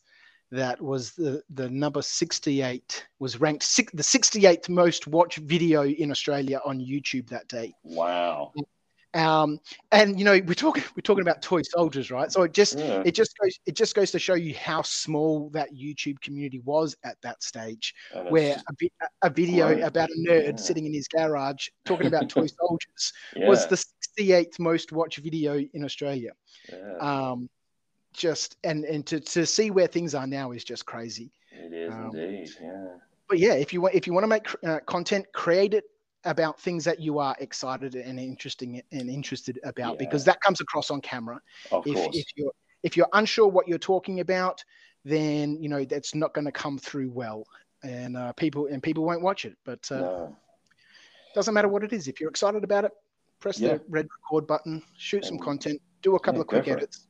[0.50, 6.10] that was the the number 68 was ranked six, the 68th most watched video in
[6.10, 8.54] australia on youtube that day Wow.
[9.14, 9.60] Um,
[9.92, 13.02] and you know we're talking we're talking about toy soldiers right so it just Yeah.
[13.06, 16.96] it just goes it just goes to show you how small that youtube community was
[17.04, 18.92] at that stage And where a, vi-
[19.24, 20.56] a video about a nerd Yeah.
[20.58, 23.48] sitting in his garage talking about toy soldiers yeah.
[23.48, 23.76] was the
[24.20, 26.32] 68th most watched video in australia
[26.72, 26.98] yeah.
[27.00, 27.50] um,
[28.14, 31.94] just and and to, to see where things are now is just crazy it is
[31.94, 32.50] um, indeed.
[32.62, 32.88] Yeah.
[33.30, 35.86] but yeah if you want if you want to make uh, content create it
[36.26, 39.98] about things that you are excited and interesting and interested about Yeah.
[40.00, 41.40] because that comes across on camera.
[41.72, 42.16] Of If, course.
[42.18, 42.52] if you're
[42.84, 44.64] if you're unsure what you're talking about,
[45.04, 47.46] then you know that's not going to come through well,
[47.84, 49.56] and uh, people and people won't watch it.
[49.66, 50.36] But uh, no.
[51.34, 52.08] doesn't matter what it is.
[52.08, 52.92] If you're excited about it,
[53.40, 53.76] press Yeah.
[53.76, 56.72] the red record button, shoot some content, do a couple Yeah, of quick it.
[56.72, 57.08] edits,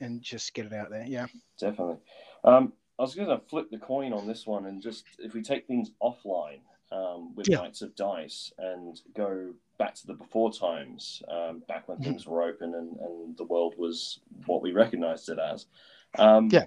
[0.00, 1.04] and just get it out there.
[1.06, 1.26] Yeah.
[1.58, 1.98] Definitely.
[2.44, 5.42] Um, I was going to flip the coin on this one and just if we
[5.42, 6.60] take things offline
[6.92, 7.58] um, with Yeah.
[7.58, 12.04] Knights of Dice and go back to the before times, um, back when Mhm.
[12.04, 15.66] things were open and, and the world was what we recognized it as.
[16.18, 16.66] Um, Yeah.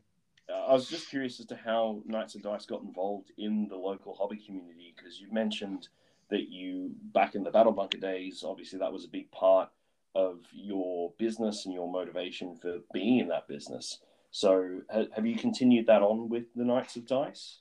[0.49, 4.13] I was just curious as to how Knights of Dice got involved in the local
[4.13, 5.87] hobby community because you mentioned
[6.29, 9.69] that you, back in the Battle Bunker days, obviously that was a big part
[10.15, 13.99] of your business and your motivation for being in that business.
[14.31, 17.59] So, ha- have you continued that on with the Knights of Dice?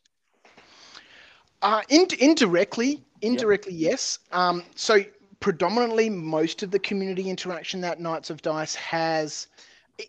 [1.62, 4.18] Uh, in, indirectly, indirectly, yes.
[4.32, 4.98] Um, so
[5.40, 9.46] predominantly, most of the community interaction that Knights of Dice has,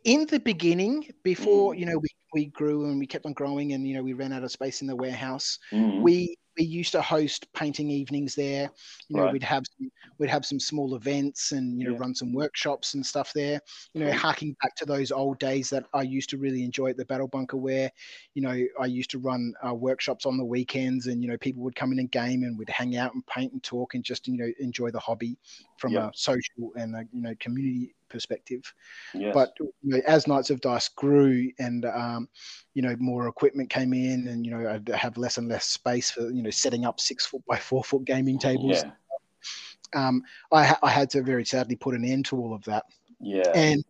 [0.03, 1.79] in the beginning, before Mm.
[1.79, 4.33] you know we, we grew and we kept on growing, and you know we ran
[4.33, 5.59] out of space in the warehouse.
[5.71, 6.01] Mhm.
[6.01, 8.69] We we used to host painting evenings there.
[9.09, 9.27] You know, Right.
[9.27, 11.97] we'd have some, we'd have some small events and you know Yeah.
[11.97, 13.59] run some workshops and stuff there.
[13.93, 14.13] You know, Cool.
[14.13, 17.27] harking back to those old days that I used to really enjoy at the Battle
[17.27, 17.91] Bunker, where
[18.33, 21.63] you know I used to run uh, workshops on the weekends, and you know people
[21.63, 24.27] would come in and game, and we'd hang out and paint and talk, and just
[24.27, 25.37] you know enjoy the hobby
[25.77, 26.09] from Yeah.
[26.09, 28.73] a social and a, you know community perspective.
[29.13, 29.33] Yes.
[29.33, 32.29] But you know, as Knights of Dice grew and um,
[32.73, 36.11] you know more equipment came in, and you know I'd have less and less space
[36.11, 38.83] for you know setting up six foot by four foot gaming tables.
[38.83, 42.63] yeah, Um, I, ha- I had to very sadly put an end to all of
[42.63, 42.85] that.
[43.19, 43.83] yeah, And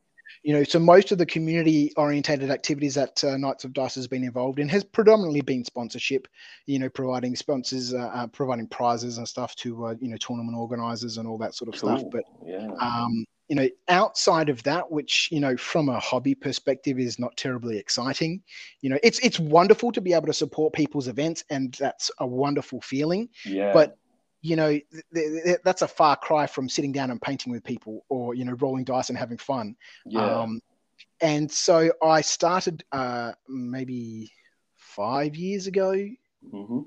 [0.44, 4.08] you know, so most of the community orientated activities that uh, Knights of Dice has
[4.08, 6.28] been involved in has predominantly been sponsorship.
[6.66, 10.58] You know, providing sponsors, uh, uh, providing prizes and stuff to uh, you know tournament
[10.58, 12.04] organizers and all that sort of stuff.
[12.12, 17.00] But yeah, um, you know, outside of that, which you know, from a hobby perspective,
[17.00, 18.42] is not terribly exciting.
[18.82, 22.26] You know, it's it's wonderful to be able to support people's events, and that's a
[22.26, 23.30] wonderful feeling.
[23.46, 23.72] yeah.
[23.74, 23.98] But
[24.42, 27.64] you know, th- th- th- that's a far cry from sitting down and painting with
[27.64, 29.76] people, or you know, rolling dice and having fun.
[30.06, 30.62] yeah, Um,
[31.22, 34.32] and so I started uh, maybe
[34.76, 35.94] five years ago,
[36.50, 36.80] hmm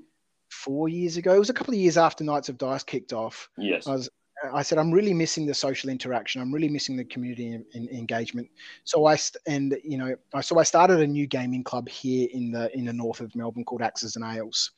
[0.49, 1.35] four years ago.
[1.35, 3.49] It was a couple of years after Knights of Dice kicked off.
[3.57, 4.09] yes, I was
[4.53, 6.41] I said I'm really missing the social interaction.
[6.41, 8.47] I'm really missing the community en- en- engagement.
[8.83, 12.27] So I st- and you know I- so I started a new gaming club here
[12.31, 14.71] in the in the north of Melbourne called Axes and Ales.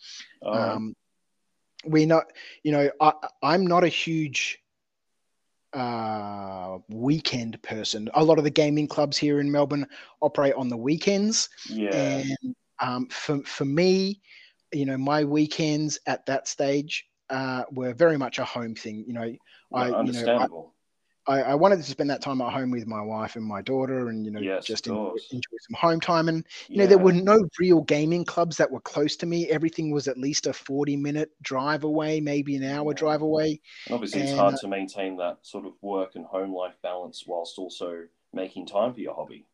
[0.43, 0.71] Right.
[0.71, 0.95] Um,
[1.85, 2.31] we're not
[2.63, 4.59] you know I, I'm not a huge
[5.73, 9.85] uh weekend person a lot of the gaming clubs here in melbourne
[10.19, 14.19] operate on the weekends yeah, and um, for, for me
[14.73, 19.13] you know my weekends at that stage uh, were very much a home thing you
[19.13, 19.33] know
[19.73, 20.59] I, you know,
[21.27, 21.41] I.
[21.41, 24.25] I, wanted to spend that time at home with my wife and my daughter and
[24.25, 27.37] you know Yes, just enjoy, enjoy some home time and you know there were no
[27.59, 31.29] real gaming clubs that were close to me everything was at least a 40 minute
[31.43, 32.97] drive away maybe an hour Yeah.
[32.97, 36.53] drive away And obviously, it's hard uh, to maintain that sort of work and home
[36.53, 39.45] life balance whilst also making time for your hobby.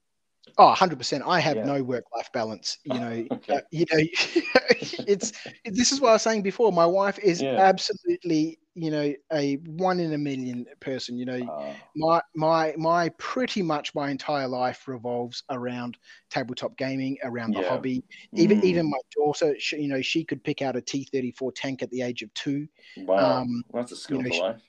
[0.57, 1.65] Oh 100% i have Yeah.
[1.65, 3.25] no work life balance you know.
[3.31, 3.53] Okay.
[3.55, 3.99] uh, you know
[5.07, 5.31] it's
[5.65, 6.71] this is what i was saying before.
[6.71, 7.55] My wife is Yeah.
[7.57, 11.39] absolutely you know a one in a million person you know.
[11.39, 15.97] Uh, my my my pretty much my entire life revolves around
[16.29, 17.69] tabletop gaming around the Yeah.
[17.69, 18.03] hobby.
[18.35, 21.81] Even mm, even my daughter she, you know she could pick out a t34 tank
[21.83, 22.67] at the age of two.
[22.97, 24.61] Wow, um, that's a skill know, for she- life.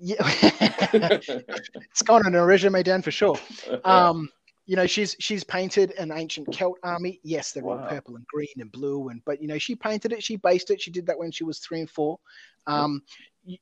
[0.00, 1.10] yeah.
[1.92, 3.38] It's gone on a resume dan for sure.
[3.84, 4.28] Um
[4.66, 7.20] you know she's she's painted an ancient celt army.
[7.22, 10.22] Yes they're all purple and green and blue and but you know she painted it
[10.22, 12.18] she based it she did that when she was three and four.
[12.66, 13.02] Um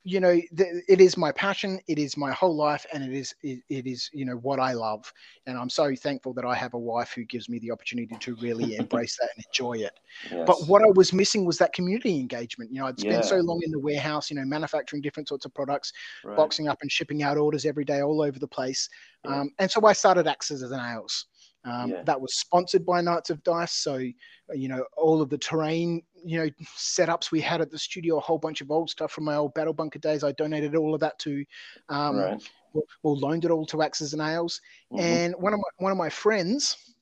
[0.04, 3.34] you know th- it is my passion it is my whole life and it is
[3.42, 5.12] it, it is you know what i love
[5.46, 8.34] and i'm so thankful that i have a wife who gives me the opportunity to
[8.36, 9.98] really embrace that and enjoy it
[10.46, 12.72] but what I was missing was that community engagement.
[12.72, 15.54] You know, I'd spent so long in the warehouse, you know, manufacturing different sorts of
[15.54, 15.92] products,
[16.24, 16.36] Right.
[16.36, 18.88] boxing up and shipping out orders every day all over the place.
[19.24, 19.40] Yeah.
[19.40, 21.26] Um, and so I started Axes and Ales.
[21.64, 22.02] Um, Yeah.
[22.04, 23.72] That was sponsored by Knights of Dice.
[23.74, 28.16] So, you know, all of the terrain, you know, setups we had at the studio,
[28.16, 30.24] a whole bunch of old stuff from my old Battle Bunker days.
[30.24, 31.44] I donated all of that to,
[31.88, 32.50] um, right.
[32.74, 34.60] or, or loaned it all to Axes and Ales.
[34.92, 35.00] Mhm.
[35.00, 36.94] And one of my one of my friends,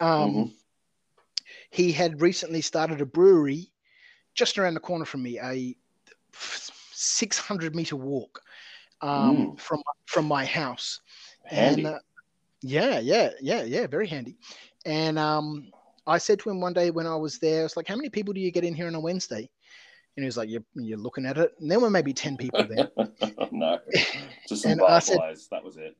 [0.00, 0.54] um, Mhm.
[1.70, 3.72] he had recently started a brewery
[4.34, 5.76] just around the corner from me, a
[6.92, 8.42] 600 meter walk
[9.00, 9.60] um, Mm.
[9.60, 11.00] from from my house.
[11.44, 11.84] Handy.
[11.84, 11.98] And uh,
[12.62, 14.36] yeah, yeah, yeah, yeah, very handy.
[14.84, 15.72] And um,
[16.06, 18.08] I said to him one day when I was there, I was like, "How many
[18.10, 19.48] people do you get in here on a Wednesday?"
[20.16, 22.66] And he was like, "You're you're looking at it." And there were maybe ten people
[22.66, 22.90] there.
[23.52, 23.78] no,
[24.48, 25.18] just some I said-.
[25.50, 25.96] That was it.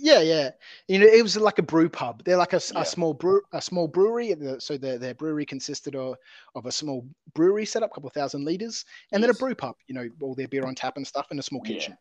[0.00, 0.50] Yeah, yeah.
[0.86, 2.22] You know, it was like a brew pub.
[2.24, 2.82] They're like a, Yeah.
[2.84, 4.34] small brew, a small brewery.
[4.58, 6.16] So their their brewery consisted of
[6.54, 9.76] of a small brewery setup, a couple thousand liters, and then a brew pub.
[9.86, 11.74] You know, all their beer on tap and stuff, and a small Yeah.
[11.74, 11.96] kitchen.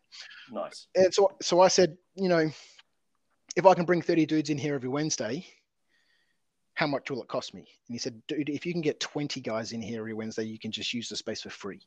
[0.52, 0.88] Nice.
[0.96, 2.50] And so so I said, you know,
[3.58, 5.46] if I can bring thirty dudes in here every Wednesday,
[6.76, 7.62] how much will it cost me?
[7.88, 10.60] And he said, dude, if you can get twenty guys in here every Wednesday, you
[10.60, 11.82] can just use the space for free.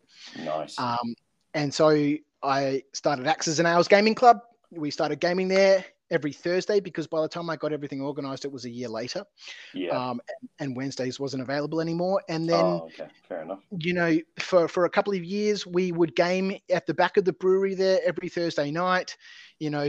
[0.45, 0.79] Nice.
[0.79, 1.15] Um,
[1.55, 4.41] and so I started Axes and Ales Gaming Club.
[4.73, 8.53] We started gaming there every Thursday because by the time I got everything organized, it
[8.53, 9.25] was a year later.
[9.73, 9.91] yeah.
[9.91, 12.21] Um, and, and Wednesdays wasn't available anymore.
[12.29, 13.09] And then, oh, okay.
[13.29, 13.61] Fair enough.
[13.79, 17.25] you know, for, for a couple of years, we would game at the back of
[17.25, 19.17] the brewery there every Thursday night.
[19.59, 19.89] You know,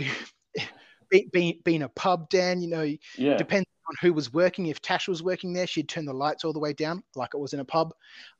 [1.12, 3.38] be, being, being a pub, Dan, you know, Yeah.
[3.38, 4.68] depending on who was working.
[4.68, 7.38] If Tash was working there, she'd turn the lights all the way down, like it
[7.40, 7.94] was in a pub.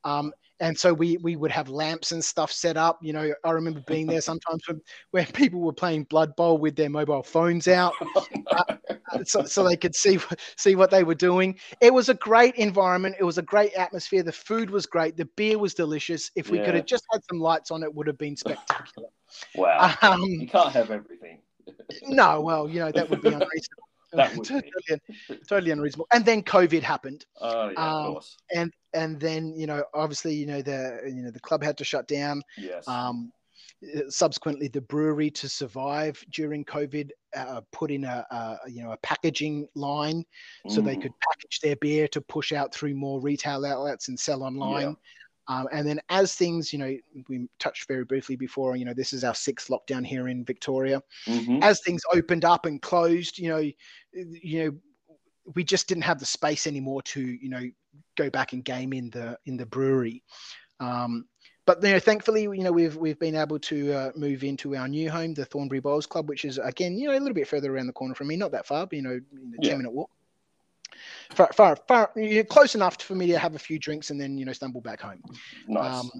[0.04, 2.98] Um, and so we we would have lamps and stuff set up.
[3.02, 6.76] You know, I remember being there sometimes when, where people were playing Blood Bowl with
[6.76, 7.92] their mobile phones out,
[9.24, 10.20] so, so they could see
[10.56, 11.58] see what they were doing.
[11.80, 13.16] It was a great environment.
[13.18, 14.22] It was a great atmosphere.
[14.22, 15.16] The food was great.
[15.16, 16.30] The beer was delicious.
[16.36, 19.08] If we could have just had some lights on, it would have been spectacular.
[19.56, 19.94] wow.
[20.02, 21.40] Um, you can't have everything.
[22.08, 23.88] No, well, you know that would be unreasonable.
[24.12, 24.74] That would be.
[24.86, 25.00] totally,
[25.48, 26.06] totally unreasonable.
[26.12, 27.26] And then COVID happened.
[27.40, 28.38] Oh yeah, Um, of course.
[28.54, 31.84] and and then you know obviously you know the you know the club had to
[31.84, 32.86] shut down Yes.
[32.86, 33.32] um
[34.08, 38.96] subsequently the brewery to survive during covid uh, put in a, a you know a
[38.98, 40.24] packaging line
[40.66, 44.18] so they Mm, could package their beer to push out through more retail outlets and
[44.18, 44.94] sell online
[45.48, 46.96] um, and then as things you know
[47.28, 51.02] we touched very briefly before you know this is our sixth lockdown here in victoria
[51.26, 51.62] mhm.
[51.62, 53.58] as things opened up and closed, you know,
[54.12, 54.78] you know,
[55.54, 57.62] we just didn't have the space anymore to, you know,
[58.16, 60.22] go back and game in the in the brewery.
[60.80, 61.26] Um,
[61.64, 64.88] but you know, thankfully, you know, we've we've been able to uh, move into our
[64.88, 67.74] new home, the Thornbury Bowls Club, which is again, you know, a little bit further
[67.74, 69.70] around the corner from me, not that far, but you know, you know, Yeah.
[69.70, 70.10] ten minute walk.
[71.30, 74.20] Far, far, far, you know, close enough for me to have a few drinks and
[74.20, 75.22] then you know stumble back home.
[75.66, 76.00] nice.
[76.00, 76.10] Um,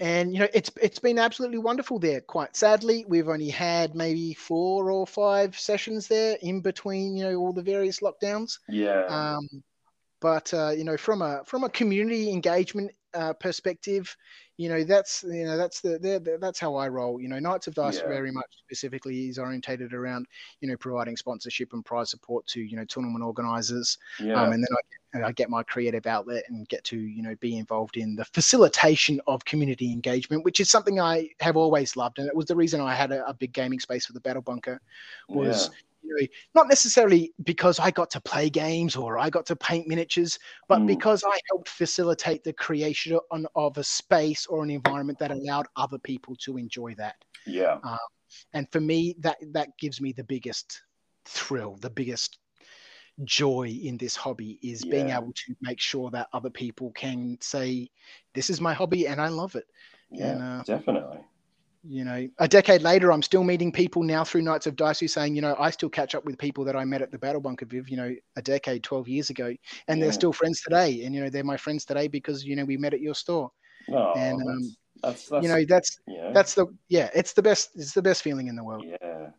[0.00, 2.20] and you know it's it's been absolutely wonderful there.
[2.20, 7.36] Quite sadly, we've only had maybe four or five sessions there in between you know
[7.36, 8.58] all the various lockdowns.
[8.68, 9.04] yeah.
[9.06, 9.48] Um,
[10.20, 14.16] but uh, you know from a from a community engagement uh, perspective,
[14.56, 17.20] you know that's you know that's the, the that's how I roll.
[17.20, 18.08] You know, Knights of Dice Yeah.
[18.08, 20.26] very much specifically is orientated around
[20.60, 24.40] you know providing sponsorship and prize support to you know tournament organisers yeah.
[24.40, 27.34] um, and then I get, I get my creative outlet and get to you know
[27.40, 32.18] be involved in the facilitation of community engagement, which is something I have always loved,
[32.18, 34.42] and it was the reason I had a, a big gaming space for the Battle
[34.42, 34.80] Bunker.
[35.28, 35.91] Was you
[36.54, 40.38] not necessarily because I got to play games or I got to paint miniatures,
[40.68, 40.86] but Mm.
[40.86, 45.66] because I helped facilitate the creation on, of a space or an environment that allowed
[45.76, 47.78] other people to enjoy that yeah.
[48.54, 50.82] and for me that that gives me the biggest
[51.24, 52.38] thrill the biggest
[53.24, 57.88] joy in this hobby is being able to make sure that other people can say
[58.34, 59.66] this is my hobby and i love it
[60.10, 60.32] Yeah.
[60.32, 61.18] and, uh, definitely.
[61.84, 65.08] You know a decade later i'm still meeting people now through Knights of Dice who
[65.08, 67.40] saying you know i still catch up with people that i met at the battle
[67.40, 69.52] bunker viv you know a decade 12 years ago
[69.88, 70.04] and Yeah.
[70.04, 72.76] they're still friends today and you know they're my friends today because you know we
[72.76, 73.50] met at your store
[73.88, 76.30] No, and, that's, um, that's, that's you know that's yeah.
[76.32, 79.30] that's the yeah it's the best it's the best feeling in the world Yeah.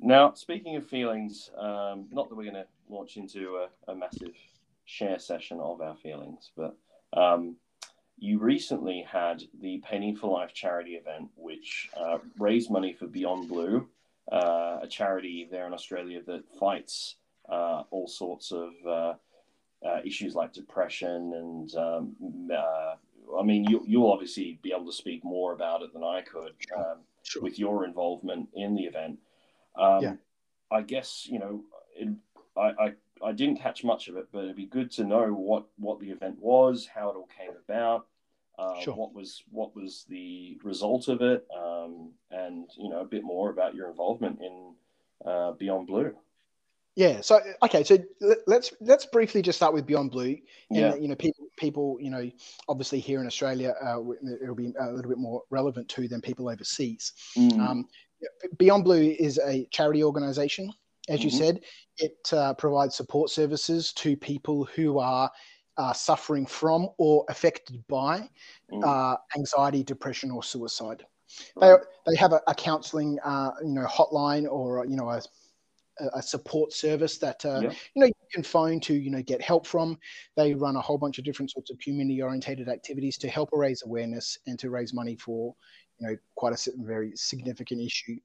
[0.00, 4.34] Now, speaking of feelings, um, not that we're going to launch into a, a massive
[4.84, 6.76] share session of our feelings, but
[7.14, 7.56] um,
[8.18, 13.48] you recently had the Painting for Life charity event, which uh, raised money for Beyond
[13.48, 13.88] Blue,
[14.32, 17.16] uh, a charity there in Australia that fights
[17.48, 19.14] uh, all sorts of uh,
[19.86, 22.16] uh, issues like depression and um,
[22.52, 22.94] uh,
[23.38, 26.54] I mean, you, you'll obviously be able to speak more about it than I could
[26.76, 27.42] um, Sure.
[27.42, 29.18] with your involvement in the event.
[29.76, 30.14] Um, Yeah.
[30.70, 31.64] I guess you know,
[31.94, 32.08] it,
[32.56, 32.92] I, I
[33.22, 36.10] I didn't catch much of it, but it'd be good to know what what the
[36.10, 38.06] event was, how it all came about,
[38.58, 38.94] uh, Sure.
[38.94, 43.50] what was what was the result of it, um, and you know a bit more
[43.50, 44.74] about your involvement in
[45.24, 46.14] uh, Beyond Blue.
[46.96, 47.20] Yeah.
[47.20, 47.84] So okay.
[47.84, 50.36] So let- let's let's briefly just start with Beyond Blue.
[50.70, 50.94] And Yeah.
[50.96, 52.28] you know, people people you know,
[52.68, 54.00] obviously here in Australia, uh,
[54.42, 57.12] it'll be a little bit more relevant to than people overseas.
[57.36, 57.88] Mm, Um,
[58.56, 60.72] Beyond Blue is a charity organization.
[61.08, 61.38] As you Mhm.
[61.38, 61.60] said,
[61.98, 65.30] it uh, provides support services to people who are
[65.76, 68.28] uh, suffering from or affected by
[68.70, 71.06] mm, uh, anxiety, depression, or suicide.
[71.56, 71.80] right.
[72.06, 75.22] They, they have a, a counseling, uh, you know, hotline or you know a,
[76.14, 77.70] a support service that uh, Yeah.
[77.94, 79.98] you know you can phone to you know get help from.
[80.36, 83.82] They run a whole bunch of different sorts of community orientated activities to help raise
[83.84, 85.54] awareness and to raise money for
[85.98, 88.16] you know quite a si- very significant issue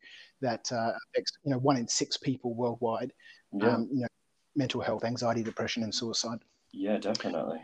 [0.41, 3.13] that uh, affects you know one in six people worldwide.
[3.53, 3.69] Yeah.
[3.75, 4.07] Um, you know,
[4.55, 6.39] mental health, anxiety, depression, and suicide.
[6.71, 7.59] yeah, definitely.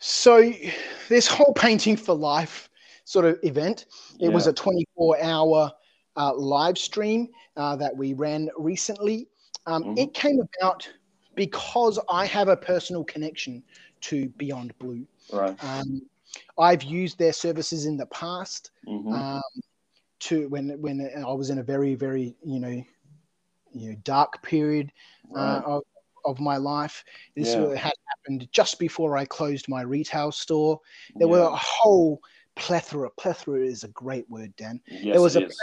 [0.00, 0.52] So
[1.08, 2.68] this whole painting for life
[3.04, 3.86] sort of event,
[4.20, 5.72] it was a 24 hour
[6.18, 9.28] uh, live stream uh, that we ran recently.
[9.66, 9.98] Um, Mhm.
[9.98, 10.88] It came about
[11.34, 13.62] because I have a personal connection
[14.02, 15.06] to Beyond Blue.
[15.32, 15.56] Right.
[15.62, 16.02] Um,
[16.58, 19.42] I've used their services in the past hmm um,
[20.20, 22.84] to when when I was in a very very you know
[23.72, 24.90] you know dark period
[25.36, 25.64] uh, right.
[25.64, 25.82] of,
[26.24, 27.04] of my life.
[27.36, 27.74] This Yeah.
[27.74, 30.80] had happened just before I closed my retail store.
[31.16, 32.20] There were a whole
[32.56, 33.10] plethora.
[33.10, 34.80] Plethora is a great word, Dan.
[34.88, 35.60] Yes, there was a is.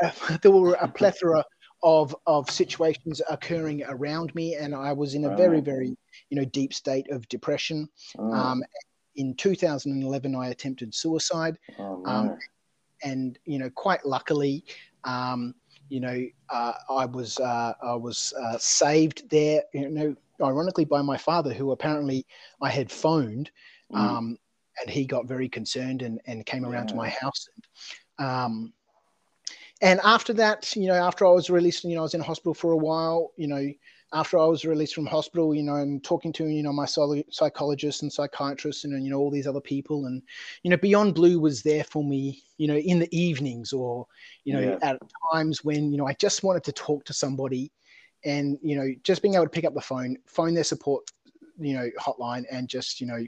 [0.42, 1.44] there were a plethora
[1.82, 5.96] of of situations occurring around me, and I was in a very very
[6.30, 7.88] you know deep state of depression.
[8.18, 8.64] Oh, Um,
[9.16, 11.58] in 2011, I attempted suicide.
[11.78, 12.38] Oh, um,
[13.04, 14.64] and you know quite luckily
[15.04, 15.54] um,
[15.88, 21.00] you know uh, i was uh, i was uh, saved there you know ironically by
[21.00, 22.26] my father who apparently
[22.60, 23.50] i had phoned
[23.90, 23.98] Mm.
[23.98, 24.36] um,
[24.82, 27.48] and he got very concerned and, and came around to my house
[28.18, 28.70] um,
[29.80, 32.54] and after that you know after i was released you know i was in hospital
[32.54, 33.68] for a while you know
[34.12, 37.24] after I was released from hospital, you know, and talking to you know my psy-
[37.30, 40.22] psychologist and psychiatrist and you know all these other people, and
[40.62, 44.06] you know Beyond Blue was there for me, you know, in the evenings or
[44.44, 44.78] you know Yeah.
[44.82, 44.98] at
[45.32, 47.70] times when you know I just wanted to talk to somebody,
[48.24, 51.10] and you know just being able to pick up the phone, phone their support,
[51.58, 53.24] you know, hotline, and just you know,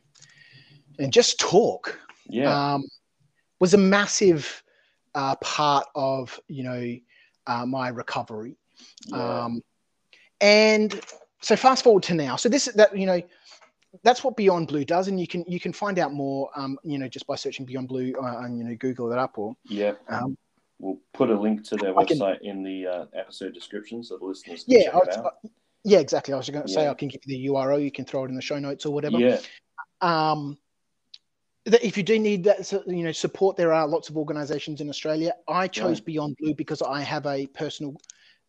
[0.99, 2.75] and just talk yeah.
[2.75, 2.85] um,
[3.59, 4.63] was a massive
[5.15, 6.97] uh, part of you know
[7.47, 8.57] uh, my recovery.
[9.07, 9.45] yeah.
[9.45, 9.63] Um,
[10.41, 11.01] and
[11.43, 12.37] so fast forward to now.
[12.37, 13.21] So this is that you know
[14.05, 16.99] that's what Beyond Blue does, and you can you can find out more um, you
[16.99, 19.93] know just by searching Beyond Blue uh, and you know Google it up or yeah.
[20.09, 20.37] um,
[20.79, 24.17] We'll put a link to their I can- website in the uh, episode description so
[24.17, 25.27] the listeners can yeah check it out.
[25.27, 25.31] uh,
[25.85, 26.33] yeah exactly.
[26.33, 27.83] I was going to say I can give you the URL.
[27.83, 29.19] You can throw it in the show notes or whatever.
[29.19, 29.41] Yeah.
[30.01, 30.57] um,
[31.67, 34.89] that if you do need that you know support there are lots of organizations in
[34.89, 37.95] australia i chose beyond blue because i have a personal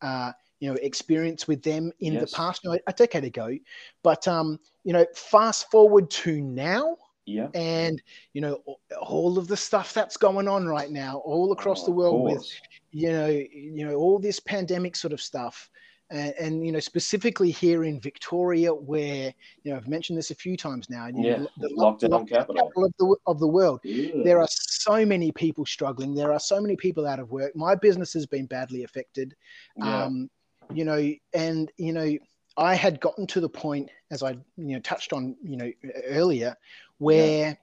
[0.01, 2.31] uh, you know experience with them in Yes.
[2.31, 3.55] the past you know, a decade ago
[4.03, 6.95] but um, you know fast forward to now
[7.25, 7.47] Yeah.
[7.53, 8.01] and
[8.33, 8.61] you know
[8.99, 12.45] all of the stuff that's going on right now all across Oh, the world with
[12.91, 15.69] you know you know all this pandemic sort of stuff
[16.11, 19.33] and, and you know specifically here in victoria where
[19.63, 21.45] you know i've mentioned this a few times now you know, Yeah.
[21.57, 22.55] the lo- Lockdown capital.
[22.55, 24.21] capital of the, of the world Yeah.
[24.23, 27.73] there are so many people struggling there are so many people out of work my
[27.75, 29.35] business has been badly affected
[29.77, 30.03] yeah.
[30.05, 30.29] um,
[30.73, 32.11] you know and you know
[32.57, 35.71] i had gotten to the point as i you know touched on you know
[36.07, 36.55] earlier
[36.97, 37.57] where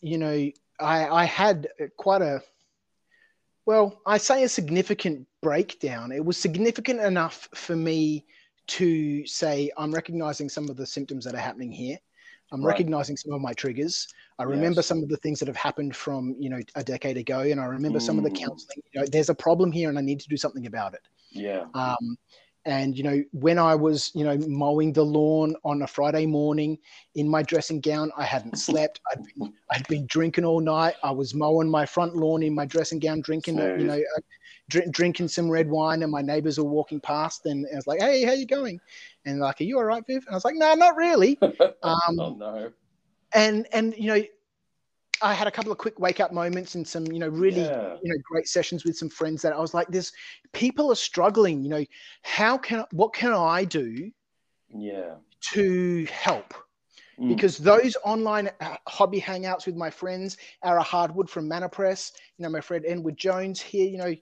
[0.00, 0.50] you know
[0.80, 2.40] i i had quite a
[3.66, 8.24] well i say a significant breakdown it was significant enough for me
[8.66, 11.98] to say i'm recognizing some of the symptoms that are happening here
[12.52, 12.68] i'm Right.
[12.72, 14.06] recognizing some of my triggers
[14.38, 14.86] i remember Yes.
[14.86, 17.64] some of the things that have happened from you know a decade ago and i
[17.64, 18.34] remember some of the Mm.
[18.46, 21.02] counseling you know there's a problem here and i need to do something about it
[21.30, 21.64] yeah.
[21.74, 22.16] um,
[22.66, 26.78] and you know, when I was you know mowing the lawn on a Friday morning
[27.14, 29.00] in my dressing gown, I hadn't slept.
[29.10, 30.94] I'd been, I'd been drinking all night.
[31.02, 34.20] I was mowing my front lawn in my dressing gown, drinking uh, you know, uh,
[34.68, 38.00] drink, drinking some red wine, and my neighbors were walking past, and I was like,
[38.00, 38.78] "Hey, how you going?"
[39.24, 41.38] And like, "Are you all right, Viv?" And I was like, "No, not really."
[41.82, 42.70] Um, oh no.
[43.32, 44.22] and and you know,
[45.22, 47.96] I had a couple of quick wake up moments and some you know really Yeah.
[48.02, 50.12] you know great sessions with some friends that I was like, "This
[50.52, 51.62] people are struggling.
[51.62, 51.84] You know,
[52.22, 54.10] how can what can I do
[54.68, 55.16] Yeah.
[55.52, 56.54] to help?"
[57.18, 57.28] Mm.
[57.28, 62.42] Because those online uh, hobby hangouts with my friends, Ara Hardwood from Mana Press, you
[62.44, 64.14] know, my friend Edward Jones here, you know,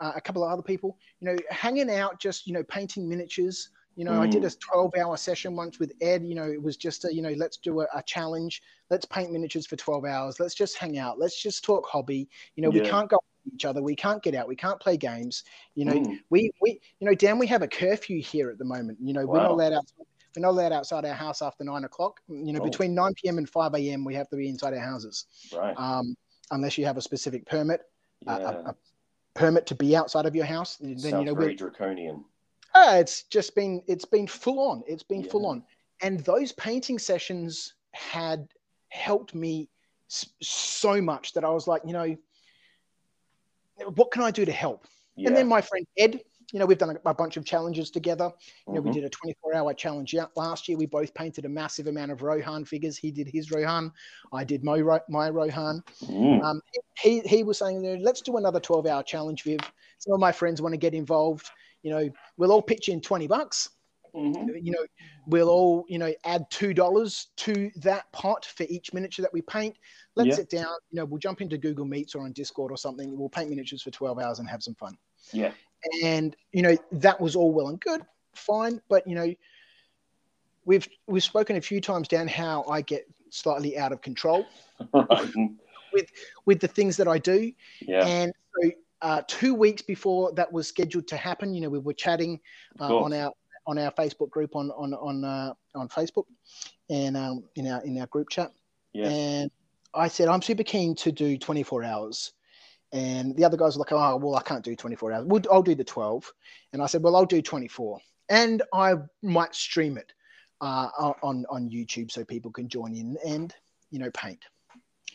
[0.00, 3.70] uh, a couple of other people, you know, hanging out, just you know, painting miniatures.
[3.96, 6.24] You know, I did a 12 hour session once with Ed.
[6.24, 8.62] You know, it was just a, you know, let's do a, a challenge.
[8.90, 10.40] Let's paint miniatures for 12 hours.
[10.40, 11.18] Let's just hang out.
[11.18, 12.28] Let's just talk hobby.
[12.56, 13.82] You know, we can't go with each other.
[13.82, 14.48] We can't get out.
[14.48, 15.44] We can't play games.
[15.74, 16.18] You know, Mm.
[16.30, 18.98] we we you know, Dan, we have a curfew here at the moment.
[19.00, 19.84] You know, we're not allowed out.
[20.34, 22.20] We're not allowed outside our house after nine o'clock.
[22.28, 22.64] You know, Oh.
[22.64, 23.36] between 9 p.m.
[23.36, 24.04] and 5 a.m.
[24.06, 25.74] we have to be inside our houses, Right.
[25.76, 26.16] um,
[26.50, 27.82] unless you have a specific permit,
[28.26, 28.50] a- yeah.
[28.50, 28.76] a, a
[29.34, 30.76] permit to be outside of your house.
[30.78, 32.24] Then Sounds you know very we're, draconian.
[32.74, 34.82] Ah, it's just been it's been full on.
[34.86, 35.62] It's been full on,
[36.00, 38.48] and those painting sessions had
[38.88, 39.68] helped me
[40.08, 42.16] so much that I was like, you know,
[43.94, 44.86] what can I do to help?
[45.16, 45.28] Yeah.
[45.28, 46.20] And then my friend Ed,
[46.52, 48.30] you know, we've done a, a bunch of challenges together.
[48.66, 50.76] You know, we did a 24 hour challenge last year.
[50.76, 52.98] We both painted a massive amount of Rohan figures.
[52.98, 53.92] He did his Rohan,
[54.32, 55.82] I did my, my Rohan.
[56.04, 56.42] Mm.
[56.42, 56.60] Um,
[56.98, 59.60] he, he was saying, let's do another 12 hour challenge, Viv.
[59.98, 61.50] Some of my friends want to get involved.
[61.82, 63.70] You know, we'll all pitch in 20 bucks.
[64.14, 64.62] Mhm.
[64.62, 64.86] You know,
[65.26, 69.74] we'll all, you know, add $2 to that pot for each miniature that we paint.
[70.16, 70.34] Let's Yeah.
[70.36, 73.16] sit down, you know, we'll jump into Google Meets or on Discord or something.
[73.16, 74.98] We'll paint miniatures for 12 hours and have some fun.
[75.32, 75.52] Yeah.
[76.04, 78.02] And, you know, that was all well and good,
[78.34, 78.82] fine.
[78.88, 79.34] But, you know,
[80.66, 84.44] we've we've spoken a few times down how I get slightly out of control
[84.92, 86.06] Right.
[86.44, 87.50] with the things that I do.
[87.80, 88.06] Yeah.
[88.06, 88.70] And so,
[89.02, 92.40] uh, two weeks before that was scheduled to happen, you know, we were chatting
[92.80, 93.32] uh, on our
[93.66, 96.24] on our Facebook group on on on uh, on Facebook
[96.88, 98.50] and um, in our in our group chat.
[98.92, 99.12] Yes.
[99.12, 99.50] And
[99.94, 102.32] I said I'm super keen to do 24 hours.
[102.94, 105.24] And the other guys were like, "Oh, well, I can't do 24 hours.
[105.26, 106.30] We'll, I'll do the 12."
[106.74, 107.98] And I said, "Well, I'll do 24,
[108.28, 110.12] and I might stream it
[110.60, 110.90] uh,
[111.22, 113.54] on on YouTube so people can join in and
[113.90, 114.44] you know paint."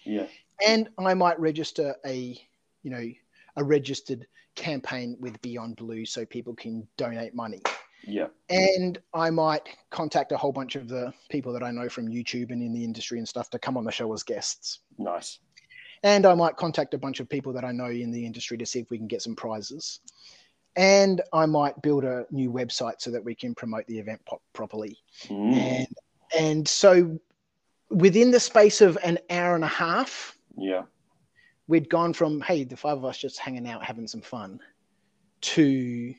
[0.06, 0.26] Yeah.
[0.66, 2.40] and I might register a,
[2.82, 3.12] you know,
[3.58, 7.62] a registered campaign with Beyond Blue so people can donate money.
[8.04, 8.28] Yeah.
[8.50, 12.52] And I might contact a whole bunch of the people that I know from YouTube
[12.52, 14.80] and in the industry and stuff to come on the show as guests.
[14.98, 15.40] Nice.
[16.04, 18.66] And I might contact a bunch of people that I know in the industry to
[18.66, 20.00] see if we can get some prizes.
[20.76, 24.42] And I might build a new website so that we can promote the event po-
[24.54, 25.54] properly Mm.
[25.56, 25.88] and
[26.38, 27.18] and so
[27.90, 30.84] within the space of an hour and a half Yeah.
[31.68, 34.60] We'd gone from hey the five of us just hanging out having some fun
[35.42, 36.14] to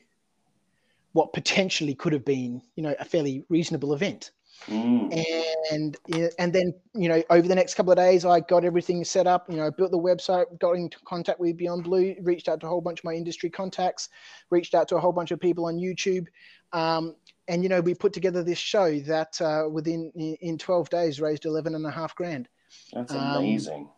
[1.13, 4.31] what potentially could have been you know a fairly reasonable event
[4.67, 5.23] Mm.
[5.71, 5.97] and
[6.37, 9.49] and then you know over the next couple of days i got everything set up
[9.49, 12.69] you know built the website got into contact with beyond blue reached out to a
[12.69, 14.09] whole bunch of my industry contacts
[14.49, 16.27] reached out to a whole bunch of people on youtube
[16.73, 17.15] um,
[17.47, 21.21] and you know we put together this show that uh, within in in 12 days
[21.21, 22.49] raised 11 and a half grand
[22.91, 23.89] That's Um, amazing.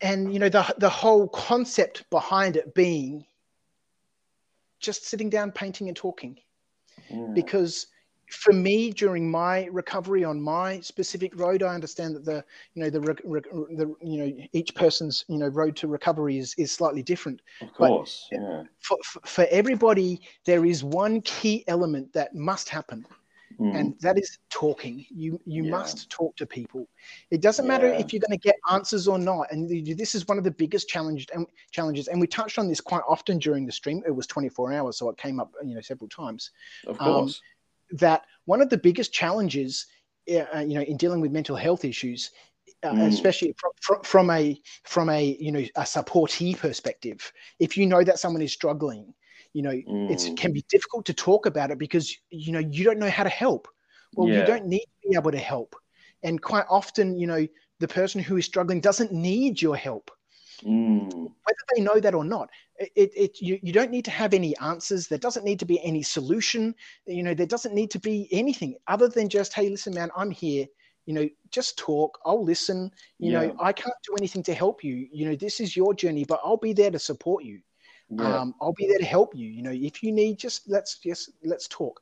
[0.00, 3.24] And you know the the whole concept behind it being
[4.80, 6.38] just sitting down painting and talking
[7.12, 7.32] Mm.
[7.32, 7.86] because
[8.28, 12.44] for me during my recovery on my specific road i understand that the
[12.74, 13.42] you know the, re-
[13.76, 17.68] the you know each person's you know road to recovery is is slightly different Of
[17.78, 18.28] but- course.
[18.32, 18.64] Yeah.
[18.80, 23.06] for, for, for everybody there is one key element that must happen
[23.60, 23.74] Mm.
[23.74, 25.70] and that is talking you you Yeah.
[25.70, 26.88] must talk to people
[27.30, 30.38] it doesn't matter if you're going to get answers or not and this is one
[30.38, 33.72] of the biggest challenges and challenges and we touched on this quite often during the
[33.72, 36.50] stream it was 24 hours so it came up you know several times
[36.86, 37.42] of um, course.
[37.92, 39.86] that one of the biggest challenges
[40.30, 42.30] uh, you know in dealing with mental health issues
[42.84, 43.08] uh, Mm.
[43.08, 48.04] especially from, from, from a from a you know a supportee perspective if you know
[48.04, 49.12] that someone is struggling
[49.52, 50.36] you know it's, it Mm.
[50.36, 53.28] can be difficult to talk about it because you know you don't know how to
[53.30, 53.68] help.
[54.16, 54.38] Well Yeah.
[54.38, 55.76] you don't need to be able to help.
[56.22, 57.46] And quite often you know
[57.80, 60.10] the person who is struggling doesn't need your help.
[60.64, 61.30] Mm.
[61.44, 64.34] whether they know that or not it, it, it you, you don't need to have
[64.34, 65.08] any answers.
[65.08, 66.74] There doesn't need to be any solution.
[67.06, 70.30] You know there doesn't need to be anything other than just hey listen man i'm
[70.30, 70.66] here.
[71.06, 72.18] You know just talk.
[72.24, 72.90] I'll listen.
[73.18, 73.40] You Yeah.
[73.40, 75.08] know i can't do anything to help you.
[75.12, 77.60] You know this is your journey but i'll be there to support you
[78.10, 78.40] Yeah.
[78.40, 81.30] um, i'll be there to help you you know if you need just let's just
[81.44, 82.00] let's talk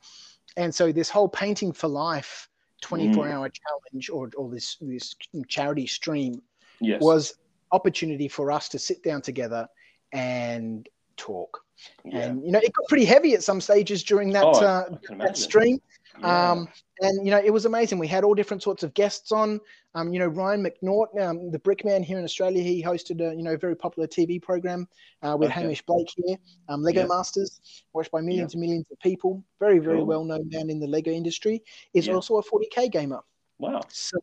[0.56, 2.48] and so this whole painting for life
[2.82, 3.30] 24 Mm.
[3.32, 5.16] hour challenge or, or this this
[5.48, 6.40] charity stream
[6.80, 7.00] yes.
[7.00, 7.34] was
[7.72, 9.66] opportunity for us to sit down together
[10.12, 11.60] and talk
[12.04, 12.18] yeah.
[12.20, 14.88] and you know it got pretty heavy at some stages during that Oh, uh,
[15.18, 15.80] that stream
[16.20, 16.50] Yeah.
[16.52, 16.68] um,
[17.00, 19.60] and you know it was amazing we had all different sorts of guests on
[19.94, 23.42] um, you know ryan mcnaught um, the brickman here in australia he hosted a you
[23.42, 24.88] know very popular tv program
[25.22, 25.60] uh, with Okay.
[25.60, 26.36] hamish blake here
[26.68, 27.06] um, lego Yeah.
[27.06, 27.60] masters
[27.92, 30.06] watched by millions and millions of people very very Cool.
[30.06, 31.62] well known man in the lego industry
[31.92, 32.14] is Yeah.
[32.14, 33.20] also a 40k gamer
[33.58, 33.80] wow.
[33.88, 34.18] so,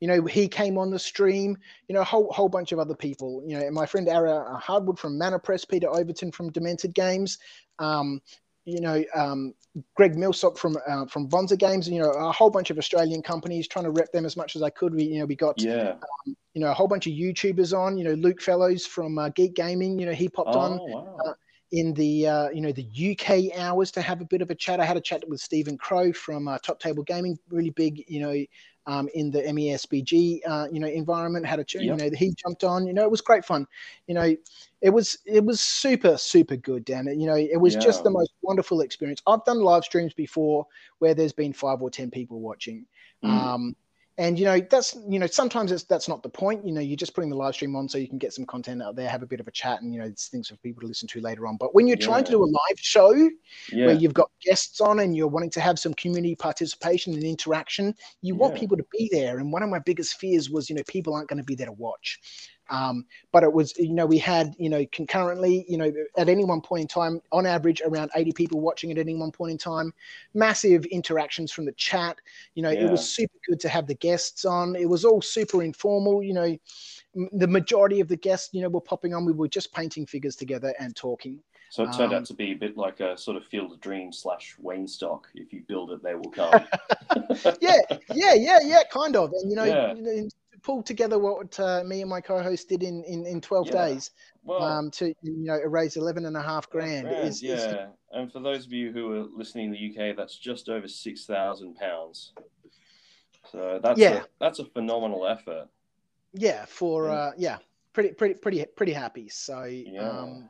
[0.00, 1.56] you know, he came on the stream,
[1.88, 4.98] you know, a whole, whole bunch of other people, you know, my friend Ara Hardwood
[4.98, 7.38] from Mana Press, Peter Overton from Demented Games,
[7.78, 8.20] um,
[8.64, 9.54] you know, um,
[9.96, 13.68] Greg Millsop from uh, from Vonza Games, you know, a whole bunch of Australian companies
[13.68, 14.94] trying to rep them as much as I could.
[14.94, 15.96] We, you know, we got, Yeah.
[16.26, 19.54] you know, a whole bunch of YouTubers on, you know, Luke Fellows from uh, Geek
[19.54, 21.34] Gaming, you know, he popped Oh, on wow.
[21.74, 24.78] In the uh, you know the UK hours to have a bit of a chat.
[24.78, 28.20] I had a chat with Stephen Crow from uh, Top Table Gaming, really big, you
[28.20, 28.44] know,
[28.86, 31.44] um, in the MESBG uh, you know environment.
[31.44, 31.98] Had a chat, Yep.
[31.98, 32.86] you know, he jumped on.
[32.86, 33.66] You know, it was great fun.
[34.06, 34.36] You know,
[34.82, 37.08] it was it was super super good, Dan.
[37.18, 39.20] You know, it was just the most wonderful experience.
[39.26, 40.68] I've done live streams before
[41.00, 42.86] where there's been five or ten people watching.
[43.24, 43.30] Mm.
[43.30, 43.76] Um,
[44.16, 46.96] and you know that's you know sometimes it's that's not the point you know you're
[46.96, 49.22] just putting the live stream on so you can get some content out there have
[49.22, 51.20] a bit of a chat and you know it's things for people to listen to
[51.20, 52.06] later on but when you're yeah.
[52.06, 53.12] trying to do a live show
[53.72, 53.86] yeah.
[53.86, 57.94] where you've got guests on and you're wanting to have some community participation and interaction
[58.22, 60.82] you want people to be there and one of my biggest fears was you know
[60.86, 62.20] people aren't going to be there to watch
[62.70, 66.44] um, but it was, you know, we had, you know, concurrently, you know, at any
[66.44, 69.58] one point in time, on average, around 80 people watching at any one point in
[69.58, 69.92] time.
[70.32, 72.16] Massive interactions from the chat.
[72.54, 72.86] You know, yeah.
[72.86, 74.76] it was super good to have the guests on.
[74.76, 76.22] It was all super informal.
[76.22, 76.58] You know,
[77.32, 79.24] the majority of the guests, you know, were popping on.
[79.26, 81.40] We were just painting figures together and talking.
[81.74, 83.80] So it turned um, out to be a bit like a sort of Field of
[83.80, 85.22] Dreams slash Waynestock.
[85.34, 86.64] If you build it, they will come.
[87.60, 87.78] yeah,
[88.14, 89.32] yeah, yeah, yeah, kind of.
[89.32, 89.92] And you know, yeah.
[89.92, 90.28] you know
[90.62, 93.72] pulled together what uh, me and my co-host did in in, in 12 yeah.
[93.72, 94.12] days
[94.44, 97.88] well, um, to you know raise 11 and a half grand, grand is, yeah is...
[98.12, 101.74] and for those of you who are listening in the uk that's just over 6000
[101.74, 102.32] pounds
[103.52, 104.22] so that's yeah.
[104.22, 105.68] a, that's a phenomenal effort
[106.32, 107.12] yeah for yeah.
[107.12, 107.58] uh yeah
[107.92, 110.08] pretty pretty pretty pretty happy so yeah.
[110.08, 110.48] um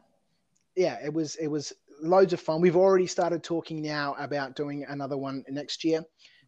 [0.77, 1.73] yeah it was it was
[2.03, 6.03] loads of fun we've already started talking now about doing another one next year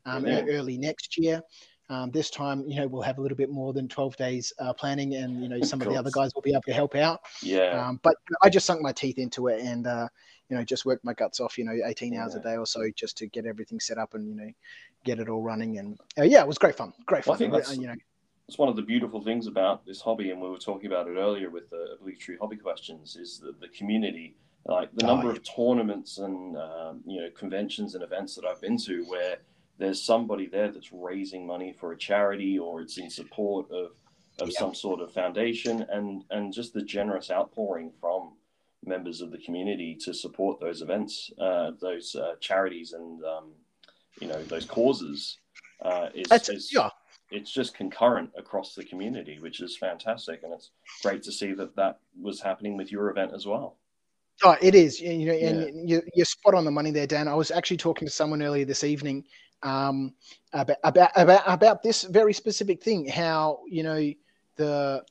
[0.04, 1.42] um, early next year
[1.88, 4.72] um, this time, you know, we'll have a little bit more than 12 days uh,
[4.72, 6.96] planning, and you know, some of, of the other guys will be able to help
[6.96, 7.20] out.
[7.42, 7.86] Yeah.
[7.86, 10.08] Um, but I just sunk my teeth into it, and uh,
[10.48, 11.56] you know, just worked my guts off.
[11.56, 12.22] You know, 18 yeah.
[12.22, 14.50] hours a day or so just to get everything set up and you know,
[15.04, 15.78] get it all running.
[15.78, 16.92] And uh, yeah, it was great fun.
[17.06, 17.32] Great fun.
[17.32, 17.94] Well, I think that's, you know,
[18.48, 21.16] it's one of the beautiful things about this hobby, and we were talking about it
[21.16, 24.36] earlier with the obligatory hobby questions, is the, the community.
[24.66, 25.36] Like the oh, number oh, yeah.
[25.36, 29.38] of tournaments and um, you know conventions and events that I've been to where
[29.78, 33.92] there's somebody there that's raising money for a charity or it's in support of
[34.40, 34.58] of yeah.
[34.58, 38.32] some sort of foundation and and just the generous outpouring from
[38.84, 43.52] members of the community to support those events uh, those uh, charities and um,
[44.20, 45.38] you know those causes
[45.82, 46.88] uh, is, is yeah.
[47.30, 50.70] It's just concurrent across the community which is fantastic and it's
[51.02, 53.76] great to see that that was happening with your event as well
[54.42, 55.00] Oh, it is.
[55.00, 56.00] You know, and yeah.
[56.14, 57.26] you're spot on the money there, Dan.
[57.28, 59.24] I was actually talking to someone earlier this evening
[59.62, 60.12] um,
[60.52, 63.08] about, about about about this very specific thing.
[63.08, 64.12] How you know
[64.56, 65.02] the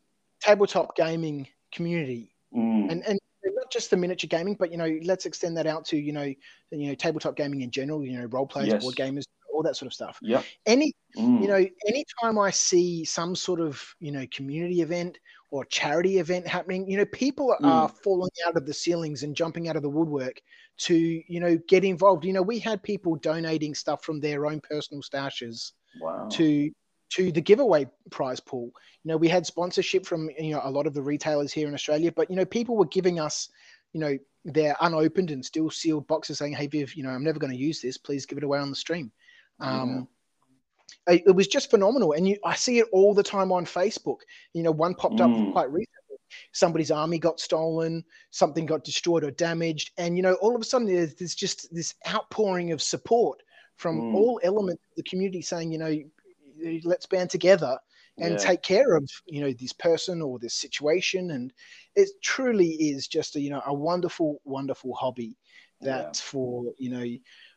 [0.41, 2.91] tabletop gaming community mm.
[2.91, 5.97] and and not just the miniature gaming, but you know, let's extend that out to
[5.97, 6.31] you know,
[6.71, 8.05] you know, tabletop gaming in general.
[8.05, 8.83] You know, role players, yes.
[8.83, 9.23] board gamers,
[9.55, 10.19] all that sort of stuff.
[10.21, 10.41] Yeah.
[10.65, 11.41] Any, mm.
[11.41, 15.17] you know, anytime I see some sort of you know community event
[15.51, 17.65] or charity event happening, you know, people mm.
[17.65, 20.41] are falling out of the ceilings and jumping out of the woodwork
[20.77, 22.25] to you know get involved.
[22.25, 25.71] You know, we had people donating stuff from their own personal stashes
[26.01, 26.27] wow.
[26.33, 26.71] to
[27.11, 28.71] to the giveaway prize pool.
[29.03, 31.73] You know, we had sponsorship from you know a lot of the retailers here in
[31.73, 33.49] Australia, but you know, people were giving us,
[33.93, 37.39] you know, their unopened and still sealed boxes saying, "Hey, Viv, you know, I'm never
[37.39, 37.97] going to use this.
[37.97, 39.11] Please give it away on the stream."
[39.59, 40.07] Um,
[41.07, 44.19] it, it, was just phenomenal, and you, I see it all the time on Facebook.
[44.53, 45.47] You know, one popped mm.
[45.47, 45.95] up quite recently
[46.51, 50.65] somebody's army got stolen, something got destroyed or damaged, and you know, all of a
[50.65, 53.41] sudden there's, there's just this outpouring of support
[53.77, 54.15] from mm.
[54.15, 55.95] all elements of the community saying, you know,
[56.83, 57.77] let's band together
[58.17, 58.37] and yeah.
[58.37, 61.51] take care of you know this person or this situation and
[61.95, 65.37] it truly is just a you know a wonderful wonderful hobby
[65.81, 66.21] that yeah.
[66.23, 67.05] for you know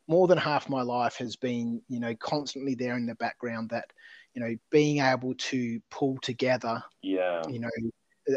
[0.08, 3.92] more than half my life has been you know constantly there in the background that
[4.34, 7.42] you know being able to pull together yeah.
[7.48, 7.70] you know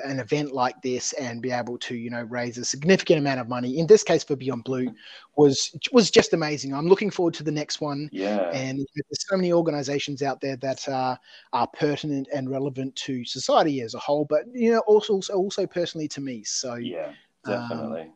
[0.06, 3.49] an event like this and be able to you know raise a significant amount of
[3.49, 4.89] money in this case for beyond blue
[5.35, 6.73] was was just amazing.
[6.73, 8.10] I'm looking forward to the next one.
[8.11, 8.49] Yeah.
[8.52, 11.19] And there's so many organizations out there that are
[11.52, 15.68] are pertinent and relevant to society as a whole but you know also also, also
[15.68, 16.43] personally to me.
[16.43, 17.11] So yeah
[17.45, 18.03] definitely.
[18.03, 18.14] um,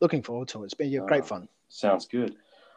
[0.00, 0.66] looking forward to it.
[0.66, 1.48] It's been yeah, great fun.
[1.68, 2.36] sounds good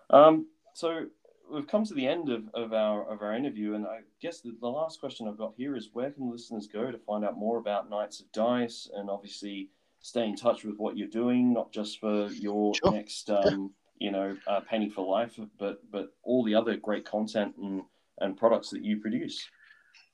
[0.10, 1.08] um so
[1.52, 4.56] we've come to the end of, of our of our interview, and I guess the,
[4.60, 7.58] the, last question I've got here is where can listeners go to find out more
[7.58, 9.70] about Knights of Dice, and obviously
[10.02, 12.92] stay in touch with what you're doing, not just for your sure.
[12.92, 17.56] next um, you know uh, painting for life, but but all the other great content
[17.58, 17.82] and
[18.20, 19.46] and products that you produce.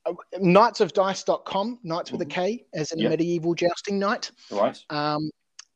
[0.06, 2.42] Uh, knightsofdice.com, knights with a mm-hmm.
[2.42, 3.10] K, as in yep.
[3.12, 4.30] medieval jousting knight.
[4.52, 4.80] Right.
[4.92, 5.32] Um,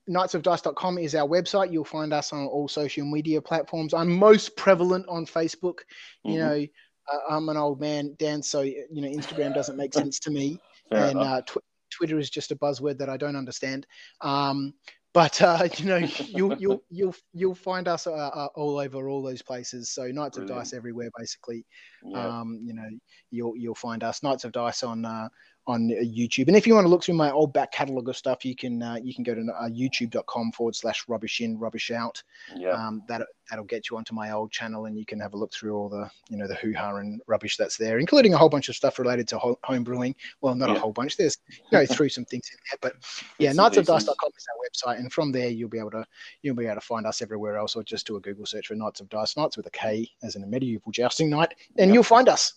[0.09, 1.71] knightsofdice.com is our website.
[1.71, 3.93] You'll find us on all social media platforms.
[3.93, 5.79] I'm most prevalent on Facebook.
[6.25, 6.31] Mm-hmm.
[6.31, 6.65] You know,
[7.11, 10.59] uh, I'm an old man, Dan, so you know Instagram doesn't make sense to me,
[10.89, 13.85] Fair and uh, tw- Twitter is just a buzzword that I don't understand.
[14.21, 14.73] Um,
[15.13, 19.23] but uh, you know, you'll you'll you'll you'll find us uh, uh, all over all
[19.23, 19.91] those places.
[19.91, 20.57] So Knights Brilliant.
[20.57, 21.65] of Dice everywhere, basically.
[22.03, 22.39] Yeah.
[22.39, 22.89] Um, you know,
[23.31, 25.29] you'll you'll find us Knights of Dice on uh,
[25.69, 26.47] on uh, YouTube.
[26.47, 28.81] And if you want to look through my old back catalogue of stuff, you can
[28.81, 32.21] uh, you can go to uh, youtube.com forward slash rubbish in rubbish out.
[32.55, 32.69] Yeah.
[32.71, 35.53] Um, that that'll get you onto my old channel, and you can have a look
[35.53, 38.49] through all the you know the hoo ha and rubbish that's there, including a whole
[38.49, 40.15] bunch of stuff related to ho- home brewing.
[40.41, 40.75] Well, not Yeah.
[40.75, 41.15] a whole bunch.
[41.17, 42.93] There's you know through some things in there, but
[43.37, 43.87] yeah, Bits and pieces.
[44.09, 46.05] knightsofdice.com is our website, and from there you'll be able to
[46.41, 48.75] you'll be able to find us everywhere else, or just do a Google search for
[48.75, 51.93] Knights of Dice, Knights with a K, as in a medieval jousting knight, and Yep.
[51.93, 52.53] you'll find us.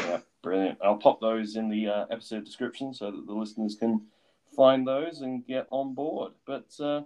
[0.00, 0.78] Yeah, brilliant.
[0.80, 4.00] I'll pop those in the uh, episode description so that the listeners can
[4.54, 6.34] find those and get on board.
[6.46, 7.02] But uh,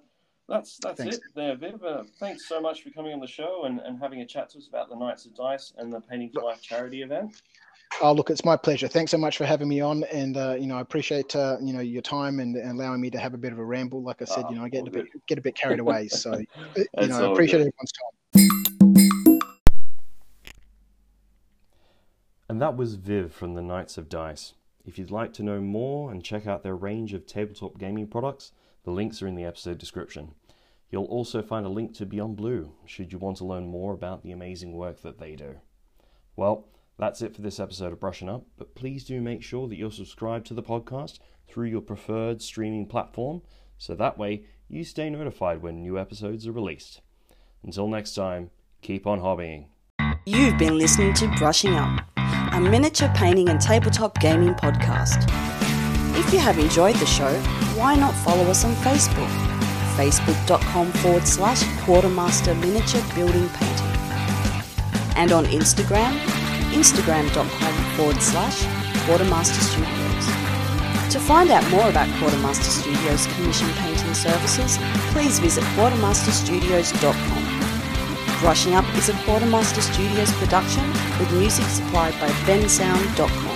[0.46, 1.16] that's that's Thanks.
[1.16, 1.82] it there, Viv.
[1.82, 4.58] Uh, thanks so much for coming on the show and, and having a chat to
[4.58, 7.40] us about the Knights of Dice and the Painting for Life charity event.
[8.02, 8.88] Oh, look, it's my pleasure.
[8.88, 11.72] Thanks so much for having me on, and uh, you know, I appreciate uh, you
[11.72, 14.02] know your time and, and allowing me to have a bit of a ramble.
[14.02, 16.08] Like I said, Ah, you know, I get a bit get a bit carried away,
[16.08, 16.36] so
[16.76, 17.72] you know, I appreciate good.
[17.72, 18.59] everyone's time.
[22.50, 24.54] And that was Viv from the Knights of Dice.
[24.84, 28.50] If you'd like to know more and check out their range of tabletop gaming products,
[28.82, 30.34] the links are in the episode description.
[30.90, 34.24] You'll also find a link to Beyond Blue should you want to learn more about
[34.24, 35.58] the amazing work that they do.
[36.34, 36.66] Well,
[36.98, 39.92] that's it for this episode of Brushing Up, but please do make sure that you're
[39.92, 43.42] subscribed to the podcast through your preferred streaming platform
[43.78, 47.00] so that way you stay notified when new episodes are released.
[47.62, 48.50] Until next time,
[48.82, 49.66] keep on hobbying.
[50.26, 52.00] You've been listening to Brushing Up,
[52.52, 55.24] a miniature painting and tabletop gaming podcast.
[56.18, 57.32] If you have enjoyed the show,
[57.76, 59.28] why not follow us on Facebook?
[59.96, 63.86] Facebook.com forward slash Quartermaster Miniature Building Painting.
[65.16, 66.18] And on Instagram,
[66.72, 68.64] Instagram.com forward slash
[69.06, 70.26] Quartermaster Studios.
[71.12, 74.78] To find out more about Quartermaster Studios commission painting services,
[75.12, 77.49] please visit quartermasterstudios.com.
[78.40, 80.82] Brushing Up is a Quartermaster Studios production
[81.18, 83.49] with music supplied by bensound.com.